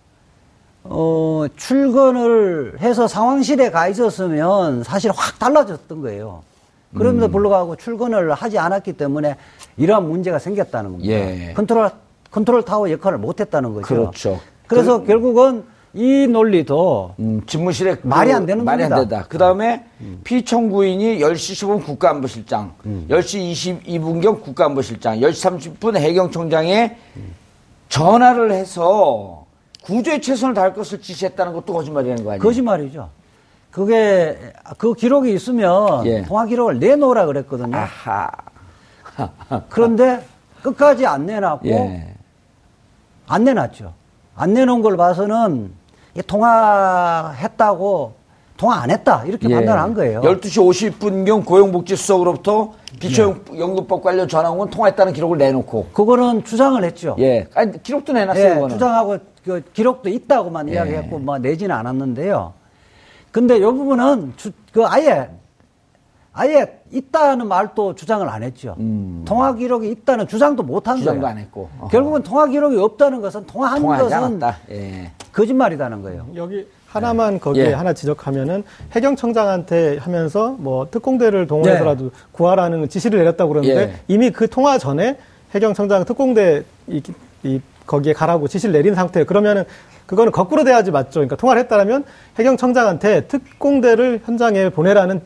어, 0.84 1.46
출근을 1.56 2.76
해서 2.82 3.08
상황실에 3.08 3.72
가 3.72 3.88
있었으면 3.88 4.84
사실 4.84 5.12
확 5.16 5.40
달라졌던 5.40 6.02
거예요. 6.02 6.44
그럼에도 6.96 7.28
불구하고 7.30 7.76
출근을 7.76 8.34
하지 8.34 8.60
않았기 8.60 8.94
때문에 8.94 9.36
이러한 9.78 10.08
문제가 10.08 10.38
생겼다는 10.38 10.92
겁니다. 10.92 11.12
예. 11.14 11.54
컨트롤 11.56 11.90
컨트롤 12.30 12.64
타워 12.64 12.92
역할을 12.92 13.18
못 13.18 13.40
했다는 13.40 13.74
거죠. 13.74 13.88
그렇죠. 13.88 14.40
그래서 14.68 15.00
그- 15.02 15.08
결국은 15.08 15.64
이 15.96 16.28
논리도 16.28 17.14
음, 17.20 17.42
집무실에 17.46 17.98
말이 18.04 18.32
그- 18.32 18.36
안 18.36 18.46
되는 18.46 18.64
말이 18.66 18.84
안 18.84 18.90
겁니다. 18.90 19.10
된다. 19.10 19.26
그 19.30 19.38
다음에 19.38 19.86
피청구인이 20.24 21.20
10시 21.20 21.54
15분 21.54 21.84
국가안보실장, 21.86 22.74
음. 22.86 23.06
10시 23.10 23.80
22분경 23.86 24.42
국가안보실장, 24.42 25.20
10시 25.20 25.78
30분 25.80 25.96
해경청장에 25.98 26.98
전화를 27.90 28.52
해서 28.54 29.43
구조에 29.84 30.22
최선을 30.22 30.54
다할 30.54 30.74
것을 30.74 31.02
지시했다는 31.02 31.54
것도 31.54 31.74
거짓말이라는 31.74 32.24
거 32.24 32.32
아니에요? 32.32 32.42
거짓말이죠. 32.42 33.10
그게 33.70 34.54
그 34.78 34.94
기록이 34.94 35.34
있으면 35.34 36.06
예. 36.06 36.22
통화 36.24 36.46
기록을 36.46 36.80
내놓으라 36.80 37.26
그랬거든요. 37.26 37.76
아하. 37.76 38.32
그런데 39.70 40.26
끝까지 40.62 41.06
안 41.06 41.26
내놨고 41.26 41.68
예. 41.68 42.16
안 43.28 43.44
내놨죠. 43.44 43.94
안 44.36 44.54
내놓은 44.54 44.82
걸 44.82 44.96
봐서는 44.96 45.74
이 46.16 46.22
통화했다고 46.22 48.14
통화 48.58 48.76
안 48.82 48.92
했다 48.92 49.24
이렇게 49.26 49.50
예. 49.50 49.56
판단한 49.56 49.94
거예요. 49.94 50.22
12시 50.22 50.98
50분경 51.00 51.46
고용복지수석으로부터 51.46 52.74
기초연금법 53.00 54.04
관련 54.04 54.28
전화 54.28 54.52
온건 54.52 54.70
통화했다는 54.70 55.14
기록을 55.14 55.38
내놓고. 55.38 55.88
그거는 55.94 56.44
주장을 56.44 56.82
했죠. 56.84 57.16
예. 57.20 57.48
아니, 57.56 57.82
기록도 57.82 58.14
내놨어요, 58.14 58.66
예. 58.66 58.70
주장하고 58.70 59.18
그 59.44 59.64
기록도 59.74 60.10
있다고만 60.10 60.70
예. 60.70 60.74
이야기했고 60.74 61.20
뭐 61.20 61.38
내지는 61.40 61.76
않았는데요. 61.76 62.54
근데 63.32 63.58
이 63.58 63.62
부분은 63.62 64.34
주, 64.38 64.52
그 64.72 64.86
아예 64.86 65.30
아예 66.36 66.80
있다는 66.92 67.48
말도 67.48 67.96
주장을 67.96 68.28
안 68.30 68.44
했죠. 68.44 68.76
통화 69.26 69.54
기록이 69.54 69.90
있다는 69.90 70.28
주장도 70.28 70.64
못 70.64 70.88
한 70.88 70.96
거예요. 70.98 71.02
음. 71.12 71.16
주장도 71.16 71.28
안 71.28 71.38
했고. 71.40 71.70
어허. 71.80 71.88
결국은 71.90 72.22
통화 72.24 72.48
기록이 72.48 72.78
없다는 72.78 73.22
것은 73.22 73.46
통화한 73.48 73.84
것은 73.86 74.14
않았다. 74.14 74.58
예. 74.72 75.12
거짓말이라는 75.32 76.02
거예요. 76.04 76.28
여기 76.36 76.68
하나만 76.94 77.40
거기에 77.40 77.68
예. 77.68 77.74
하나 77.74 77.92
지적하면은 77.94 78.64
해경청장한테 78.92 79.98
하면서 79.98 80.56
뭐 80.60 80.88
특공대를 80.92 81.48
동원해서라도 81.48 82.12
구하라는 82.32 82.88
지시를 82.88 83.18
내렸다고 83.18 83.50
그러는데 83.50 83.82
예. 83.82 83.94
이미 84.08 84.30
그 84.30 84.48
통화 84.48 84.78
전에 84.78 85.18
해경청장 85.56 86.06
특공대 86.06 86.64
이, 86.88 87.02
이 87.42 87.60
거기에 87.88 88.14
가라고 88.14 88.48
지시를 88.48 88.74
내린 88.74 88.94
상태예요. 88.94 89.26
그러면은 89.26 89.64
그거는 90.06 90.32
거꾸로 90.32 90.64
돼야지 90.64 90.92
맞죠. 90.92 91.14
그러니까 91.14 91.36
통화를 91.36 91.64
했다면 91.64 92.06
해경청장한테 92.38 93.22
특공대를 93.22 94.22
현장에 94.24 94.70
보내라는 94.70 95.18
어, 95.18 95.22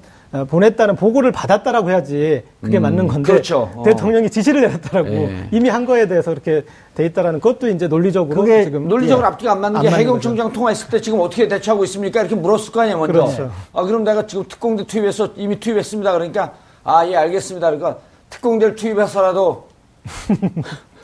보냈다는 0.50 0.96
보고를 0.98 1.32
받았다라고 1.32 1.90
해야지 1.90 2.44
그게 2.62 2.80
맞는 2.80 3.08
건데 3.08 3.32
그렇죠. 3.32 3.72
어. 3.76 3.84
대통령이 3.84 4.30
지시를 4.30 4.62
내렸다라고 4.62 5.10
예. 5.10 5.48
이미 5.52 5.70
한 5.70 5.86
거에 5.86 6.08
대해서 6.08 6.32
그렇게 6.32 6.64
돼 6.96 7.06
있다라는 7.06 7.40
것도 7.40 7.70
이제 7.70 7.88
논리적으로 7.88 8.42
그게 8.42 8.66
지금 8.66 8.88
논리적으로 8.90 9.26
예. 9.26 9.32
앞뒤가 9.32 9.54
안 9.54 9.62
맞는 9.62 9.78
안 9.78 9.84
게 9.84 9.90
해경청장 9.90 10.52
통화했을 10.52 10.90
때 10.90 11.00
지금 11.00 11.22
어떻게 11.22 11.48
대처하고 11.48 11.84
있습니까? 11.86 12.20
이렇게 12.20 12.36
물었을 12.36 12.72
거 12.74 12.82
아니에요, 12.82 12.98
먼저. 12.98 13.14
그렇죠. 13.14 13.52
아, 13.74 13.84
그럼 13.84 14.04
내가 14.04 14.28
지금 14.28 14.44
특공대 14.48 14.86
투입해서 14.86 15.30
이미 15.38 15.60
투입했습니다. 15.60 16.12
그러니까, 16.12 16.54
아, 16.84 17.08
예, 17.08 17.16
알겠습니다. 17.16 17.68
그러니까 17.72 18.00
특공대를 18.30 18.76
투입해서라도 18.76 19.68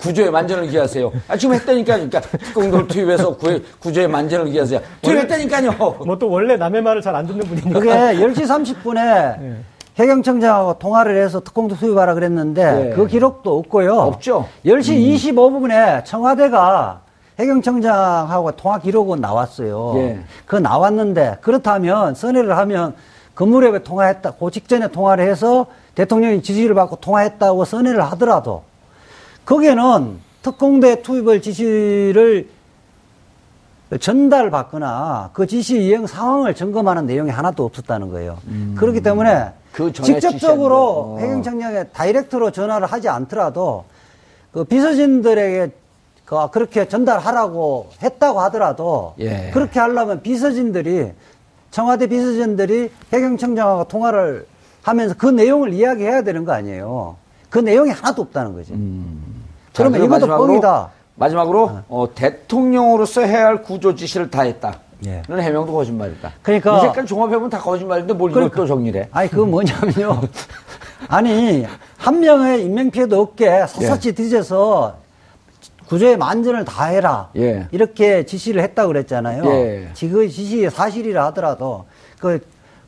구조에 0.00 0.30
만전을 0.30 0.68
기하세요. 0.68 1.10
아, 1.28 1.36
지금 1.36 1.54
했다니까요. 1.56 2.08
그러니까 2.08 2.20
특공대를 2.20 2.86
투입해서 2.88 3.36
구, 3.36 3.60
구조에 3.80 4.06
만전을 4.06 4.50
기하세요. 4.52 4.80
투입했다니까요. 5.02 5.72
뭐 6.06 6.16
또 6.18 6.30
원래 6.30 6.56
남의 6.56 6.82
말을 6.82 7.02
잘 7.02 7.14
안 7.16 7.26
듣는 7.26 7.40
분이니까 7.40 7.78
그게 7.78 7.90
10시 7.92 8.44
30분에 8.84 8.98
예. 9.42 9.56
해경청장하고 9.98 10.78
통화를 10.78 11.22
해서 11.22 11.40
특공대 11.40 11.74
투입하라 11.76 12.14
그랬는데 12.14 12.90
예. 12.90 12.94
그 12.94 13.06
기록도 13.06 13.58
없고요. 13.58 13.94
없죠. 13.94 14.46
음. 14.64 14.68
10시 14.70 15.16
25분에 15.16 16.04
청와대가 16.04 17.00
해경청장하고 17.38 18.52
통화 18.52 18.78
기록은 18.78 19.20
나왔어요. 19.20 19.94
예. 19.96 20.20
그 20.46 20.56
나왔는데 20.56 21.38
그렇다면 21.40 22.14
선회를 22.14 22.56
하면 22.58 22.94
건물에 23.34 23.78
통화했다. 23.82 24.32
그 24.38 24.50
직전에 24.50 24.88
통화를 24.88 25.26
해서 25.28 25.66
대통령이 25.94 26.42
지시를 26.42 26.74
받고 26.74 26.96
통화했다고 26.96 27.64
선회를 27.64 28.02
하더라도 28.12 28.62
거기에는 29.50 30.18
특공대 30.42 31.02
투입을 31.02 31.42
지시를 31.42 32.48
전달받거나 33.98 35.30
그 35.32 35.48
지시 35.48 35.82
이행 35.82 36.06
상황을 36.06 36.54
점검하는 36.54 37.06
내용이 37.06 37.30
하나도 37.30 37.64
없었다는 37.64 38.10
거예요. 38.10 38.38
그렇기 38.76 39.00
때문에 39.00 39.34
음. 39.34 39.50
그 39.72 39.92
직접적으로 39.92 40.76
거. 40.76 41.14
어. 41.14 41.18
해경청장에 41.18 41.84
다이렉트로 41.88 42.52
전화를 42.52 42.86
하지 42.86 43.08
않더라도 43.08 43.84
그 44.52 44.62
비서진들에게 44.62 45.72
그 46.24 46.50
그렇게 46.52 46.86
전달하라고 46.86 47.90
했다고 48.00 48.40
하더라도 48.42 49.14
예. 49.18 49.50
그렇게 49.52 49.80
하려면 49.80 50.22
비서진들이 50.22 51.10
청와대 51.72 52.06
비서진들이 52.06 52.92
해경청장하고 53.12 53.84
통화를 53.84 54.46
하면서 54.82 55.16
그 55.18 55.26
내용을 55.26 55.72
이야기해야 55.72 56.22
되는 56.22 56.44
거 56.44 56.52
아니에요. 56.52 57.16
그 57.50 57.58
내용이 57.58 57.90
하나도 57.90 58.22
없다는 58.22 58.54
거죠. 58.54 58.74
자, 58.74 59.39
그러면 59.74 60.04
이것도 60.04 60.26
뻥이다. 60.26 60.90
마지막으로, 61.16 61.70
어, 61.88 62.08
대통령으로서 62.14 63.20
해야 63.22 63.46
할 63.46 63.62
구조 63.62 63.94
지시를 63.94 64.30
다 64.30 64.42
했다. 64.42 64.78
예. 65.06 65.22
는 65.28 65.40
해명도 65.40 65.72
거짓말이다. 65.72 66.32
그러니까- 66.42 66.78
이 66.78 66.80
색깔 66.82 67.06
종합해보면 67.06 67.50
다 67.50 67.58
거짓말인데 67.58 68.12
뭘 68.14 68.30
이걸 68.30 68.50
또 68.50 68.66
정리를 68.66 69.00
해? 69.02 69.08
아니 69.12 69.30
그건 69.30 69.50
뭐냐면요. 69.50 70.20
아니 71.08 71.66
한 71.96 72.20
명의 72.20 72.64
인명 72.64 72.90
피해도 72.90 73.18
없게 73.20 73.64
샅샅이 73.66 74.12
뒤져서 74.14 74.96
구조의 75.88 76.18
만전을 76.18 76.64
다 76.66 76.84
해라. 76.84 77.30
예. 77.36 77.66
이렇게 77.72 78.24
지시를 78.26 78.62
했다고 78.62 78.88
그랬잖아요. 78.88 79.44
예. 79.46 79.88
그 79.98 80.28
지시 80.28 80.68
사실이라 80.68 81.24
하더라도 81.26 81.86
그 82.18 82.40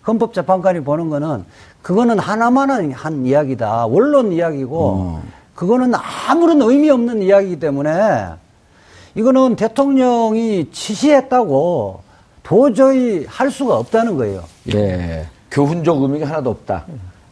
헌법재판관이 0.07 0.81
보는 0.81 1.09
거는 1.09 1.45
그거는 1.81 2.19
하나만한 2.19 2.93
한 2.93 3.25
이야기다. 3.25 3.87
원론 3.87 4.33
이야기고 4.33 4.79
어. 4.79 5.23
그거는 5.55 5.93
아무런 6.29 6.63
의미 6.63 6.91
없는 6.91 7.23
이야기이기 7.23 7.61
때문에 7.61 8.27
이거는 9.15 9.57
대통령이 9.57 10.71
지시했다고 10.73 12.01
도저히 12.43 13.27
할 13.29 13.51
수가 13.51 13.77
없다는 13.77 14.17
거예요. 14.17 14.45
예. 14.75 15.27
교훈적 15.51 16.01
의미가 16.03 16.27
하나도 16.27 16.51
없다. 16.51 16.85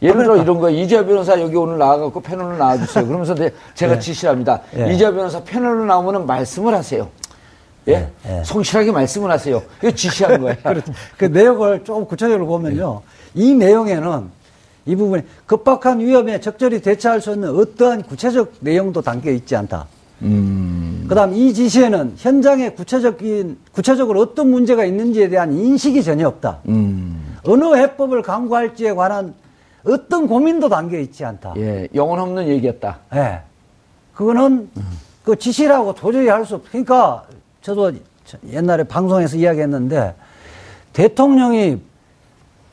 예를 0.03 0.15
들어 0.17 0.25
그러니까. 0.35 0.43
이런 0.45 0.61
거 0.61 0.71
이재화 0.71 1.05
변호사 1.05 1.41
여기 1.41 1.57
오늘 1.57 1.79
나와갖고 1.79 2.21
패널로 2.21 2.57
나와주세요. 2.57 3.07
그러면서 3.07 3.35
내- 3.35 3.51
제가 3.75 3.99
지시합니다. 4.01 4.61
예. 4.77 4.93
이재화 4.93 5.11
변호사 5.13 5.43
패널로 5.43 5.85
나오면 5.87 6.27
말씀을 6.27 6.75
하세요. 6.75 7.09
예? 7.89 8.09
예. 8.29 8.43
성실하게 8.45 8.93
말씀을 8.93 9.31
하세요. 9.31 9.63
이거 9.83 9.91
지시하는 9.91 10.41
거예요. 10.43 10.57
그 11.17 11.25
내용을 11.27 11.83
조금 11.85 12.05
구체적으로 12.07 12.47
보면요. 12.47 13.01
이 13.35 13.55
내용에는 13.55 14.31
이 14.87 14.97
부분에 14.97 15.25
급박한 15.47 16.01
위험에 16.01 16.41
적절히 16.41 16.81
대처할 16.81 17.21
수 17.21 17.33
있는 17.33 17.51
어떠한 17.57 18.03
구체적 18.03 18.53
내용도 18.61 19.03
담겨 19.03 19.31
있지 19.31 19.55
않다. 19.57 19.87
음. 20.23 21.07
그 21.09 21.15
다음 21.15 21.35
이 21.35 21.53
지시에는 21.53 22.15
현장에 22.17 22.71
구체적인, 22.71 23.59
구체적으로 23.73 24.21
어떤 24.21 24.51
문제가 24.51 24.85
있는지에 24.85 25.29
대한 25.29 25.53
인식이 25.53 26.03
전혀 26.03 26.29
없다. 26.29 26.59
음. 26.69 27.37
어느 27.45 27.75
해법을 27.75 28.23
강구할지에 28.23 28.93
관한 28.95 29.35
어떤 29.85 30.27
고민도 30.29 30.69
담겨 30.69 30.99
있지 30.99 31.25
않다. 31.25 31.55
예. 31.57 31.89
영혼 31.95 32.21
없는 32.21 32.49
얘기였다. 32.49 32.99
예. 33.15 33.41
그거는 34.15 34.69
그 35.25 35.37
지시라고 35.37 35.95
도저히 35.95 36.29
할 36.29 36.45
수 36.45 36.57
없. 36.57 36.65
그러니까 36.69 37.25
저도 37.63 37.93
옛날에 38.53 38.85
방송에서 38.85 39.37
이야기했는데 39.37 40.15
대통령이 40.93 41.79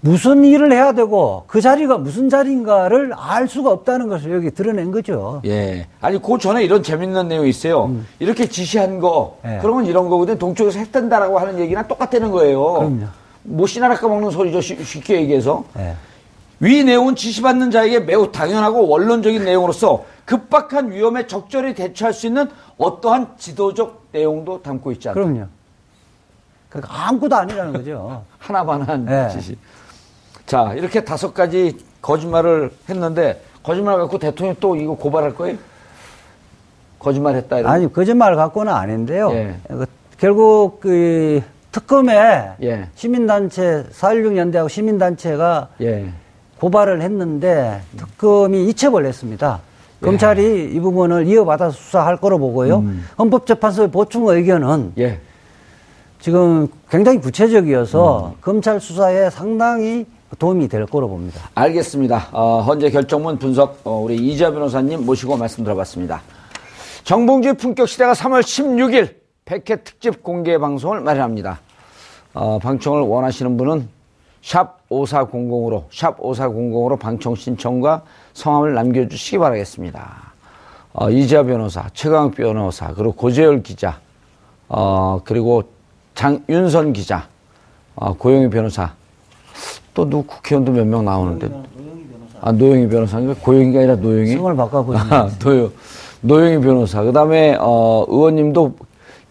무슨 0.01 0.45
일을 0.45 0.71
해야 0.71 0.91
되고 0.93 1.43
그 1.47 1.59
자리가 1.59 1.97
무슨 1.97 2.29
자리인가를 2.29 3.13
알 3.17 3.47
수가 3.47 3.71
없다는 3.71 4.07
것을 4.07 4.31
여기 4.31 4.51
드러낸 4.51 4.91
거죠. 4.91 5.41
예. 5.45 5.87
아니, 6.01 6.21
그 6.21 6.37
전에 6.37 6.63
이런 6.63 6.83
재밌는 6.83 7.27
내용이 7.27 7.49
있어요. 7.49 7.91
이렇게 8.19 8.47
지시한 8.47 8.99
거, 8.99 9.39
음. 9.43 9.55
예. 9.55 9.59
그러면 9.61 9.85
이런 9.85 10.07
거거든. 10.07 10.37
동쪽에서 10.37 10.77
했단다라고 10.79 11.39
하는 11.39 11.59
얘기랑 11.59 11.87
똑같다는 11.87 12.31
거예요. 12.31 12.61
그럼요. 12.73 13.05
뭐 13.43 13.65
씨나라 13.65 13.95
까먹는 13.95 14.29
소리죠. 14.31 14.61
쉽- 14.61 14.83
쉽게 14.85 15.15
얘기해서. 15.21 15.65
예. 15.77 15.95
위 16.59 16.83
내용은 16.83 17.15
지시받는 17.15 17.71
자에게 17.71 17.99
매우 18.01 18.31
당연하고 18.31 18.87
원론적인 18.87 19.43
내용으로서 19.45 20.05
급박한 20.25 20.91
위험에 20.91 21.27
적절히 21.27 21.73
대처할 21.73 22.13
수 22.13 22.27
있는 22.27 22.49
어떠한 22.77 23.33
지도적 23.37 24.07
내용도 24.11 24.61
담고 24.61 24.91
있지 24.93 25.09
않다. 25.09 25.19
그럼요. 25.19 25.45
그러니까 26.69 27.07
아무것도 27.07 27.35
아니라는 27.35 27.73
거죠. 27.73 28.23
하나만한 28.39 29.05
네. 29.05 29.29
지시. 29.29 29.57
자, 30.47 30.73
이렇게 30.75 31.03
다섯 31.03 31.33
가지 31.33 31.77
거짓말을 32.01 32.71
했는데 32.89 33.41
거짓말 33.61 33.97
갖고 33.97 34.17
대통령 34.17 34.55
또 34.61 34.77
이거 34.77 34.95
고발할 34.95 35.35
거예요? 35.35 35.57
거짓말 36.97 37.35
했다 37.35 37.59
이런. 37.59 37.71
아니 37.71 37.91
거짓말 37.91 38.35
갖고는 38.35 38.71
아닌데요. 38.73 39.29
예. 39.33 39.55
그 39.67 39.85
결국 40.17 40.79
그 40.79 41.43
특검에 41.73 42.51
예. 42.63 42.87
시민단체 42.95 43.87
4.16 43.91 44.37
연대하고 44.37 44.69
시민단체가 44.69 45.67
예. 45.81 46.09
고발을 46.59 47.01
했는데 47.01 47.81
특검이 47.97 48.69
이첩을 48.69 49.05
했습니다. 49.05 49.59
예. 50.01 50.05
검찰이 50.05 50.71
이 50.73 50.79
부분을 50.79 51.27
이어받아서 51.27 51.75
수사할 51.75 52.17
거로 52.17 52.39
보고요. 52.39 52.77
음. 52.77 53.05
헌법재판소의 53.19 53.91
보충 53.91 54.27
의견은 54.27 54.93
예. 54.97 55.19
지금 56.21 56.69
굉장히 56.89 57.19
구체적이어서 57.19 58.35
검찰 58.39 58.79
수사에 58.79 59.29
상당히 59.29 60.05
도움이 60.38 60.67
될 60.67 60.86
거로 60.86 61.07
봅니다. 61.07 61.49
알겠습니다. 61.55 62.30
어, 62.32 62.63
현재 62.65 62.89
결정문 62.89 63.39
분석 63.39 63.80
어, 63.84 63.99
우리 63.99 64.15
이자 64.15 64.51
변호사님 64.51 65.05
모시고 65.05 65.38
말씀 65.38 65.63
들어봤습니다. 65.63 66.21
정봉주의 67.03 67.55
품격 67.55 67.88
시대가 67.88 68.13
3월 68.13 68.41
16일 68.41 69.15
100회 69.45 69.84
특집 69.84 70.21
공개 70.21 70.57
방송을 70.57 71.01
마련합니다. 71.01 71.61
어, 72.34 72.59
방청을 72.59 73.01
원하시는 73.01 73.55
분은 73.57 73.88
샵 74.41 74.88
5400으로 74.89 75.86
샵 75.91 76.17
5400으로 76.19 76.99
방청 76.99 77.36
신청과 77.36 78.03
성함을 78.34 78.73
남겨주시기 78.73 79.38
바라겠습니다. 79.38 80.34
어, 80.93 81.09
이지아 81.09 81.43
변호사, 81.43 81.89
최강 81.93 82.32
변호사, 82.32 82.93
그리고 82.93 83.13
고재열 83.13 83.63
기자, 83.63 83.99
어, 84.67 85.21
그리고 85.23 85.63
장윤선 86.15 86.93
기자, 86.93 87.28
어, 87.95 88.13
고영희 88.13 88.49
변호사, 88.49 88.95
또 89.93 90.09
누구 90.09 90.27
국회의원도 90.27 90.71
몇 90.71 90.85
명 90.85 91.05
나오는데. 91.05 91.49
아, 92.41 92.51
노영희 92.51 92.87
변호사인가? 92.87 93.35
고영희가 93.41 93.79
아니라 93.79 93.95
노영희? 93.95 94.33
성을 94.35 94.55
바꿔보시면 94.55 95.11
아, 95.13 95.29
노영, 95.43 95.71
노영희 96.21 96.59
변호사. 96.61 97.01
그 97.03 97.11
다음에, 97.11 97.57
어, 97.59 98.05
의원님도 98.07 98.75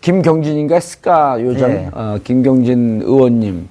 김경진인가 0.01 0.75
했을까, 0.75 1.41
요즘? 1.41 1.71
예. 1.71 1.89
어, 1.93 2.19
김경진 2.25 3.03
의원님. 3.05 3.69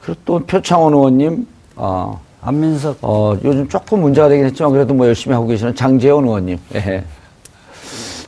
그리고 0.00 0.20
또 0.24 0.38
표창원 0.40 0.94
의원님, 0.94 1.46
어, 1.76 2.20
안민석 2.40 2.98
어, 3.02 3.36
요즘 3.44 3.68
조금 3.68 4.00
문제가 4.00 4.28
되긴 4.28 4.46
했지만 4.46 4.72
그래도 4.72 4.94
뭐 4.94 5.06
열심히 5.06 5.34
하고 5.34 5.46
계시는 5.46 5.74
장재원 5.76 6.24
의원님. 6.24 6.58
예. 6.74 7.04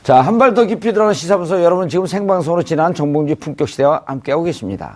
자, 0.03 0.21
한 0.21 0.37
발 0.37 0.53
더 0.53 0.65
깊이 0.65 0.91
들어가는 0.93 1.13
시사분석 1.13 1.63
여러분 1.63 1.89
지금 1.89 2.05
생방송으로 2.05 2.63
지난 2.63 2.93
정봉주 2.93 3.35
품격 3.37 3.67
시대와 3.67 4.03
함께하고 4.05 4.43
계십니다. 4.43 4.95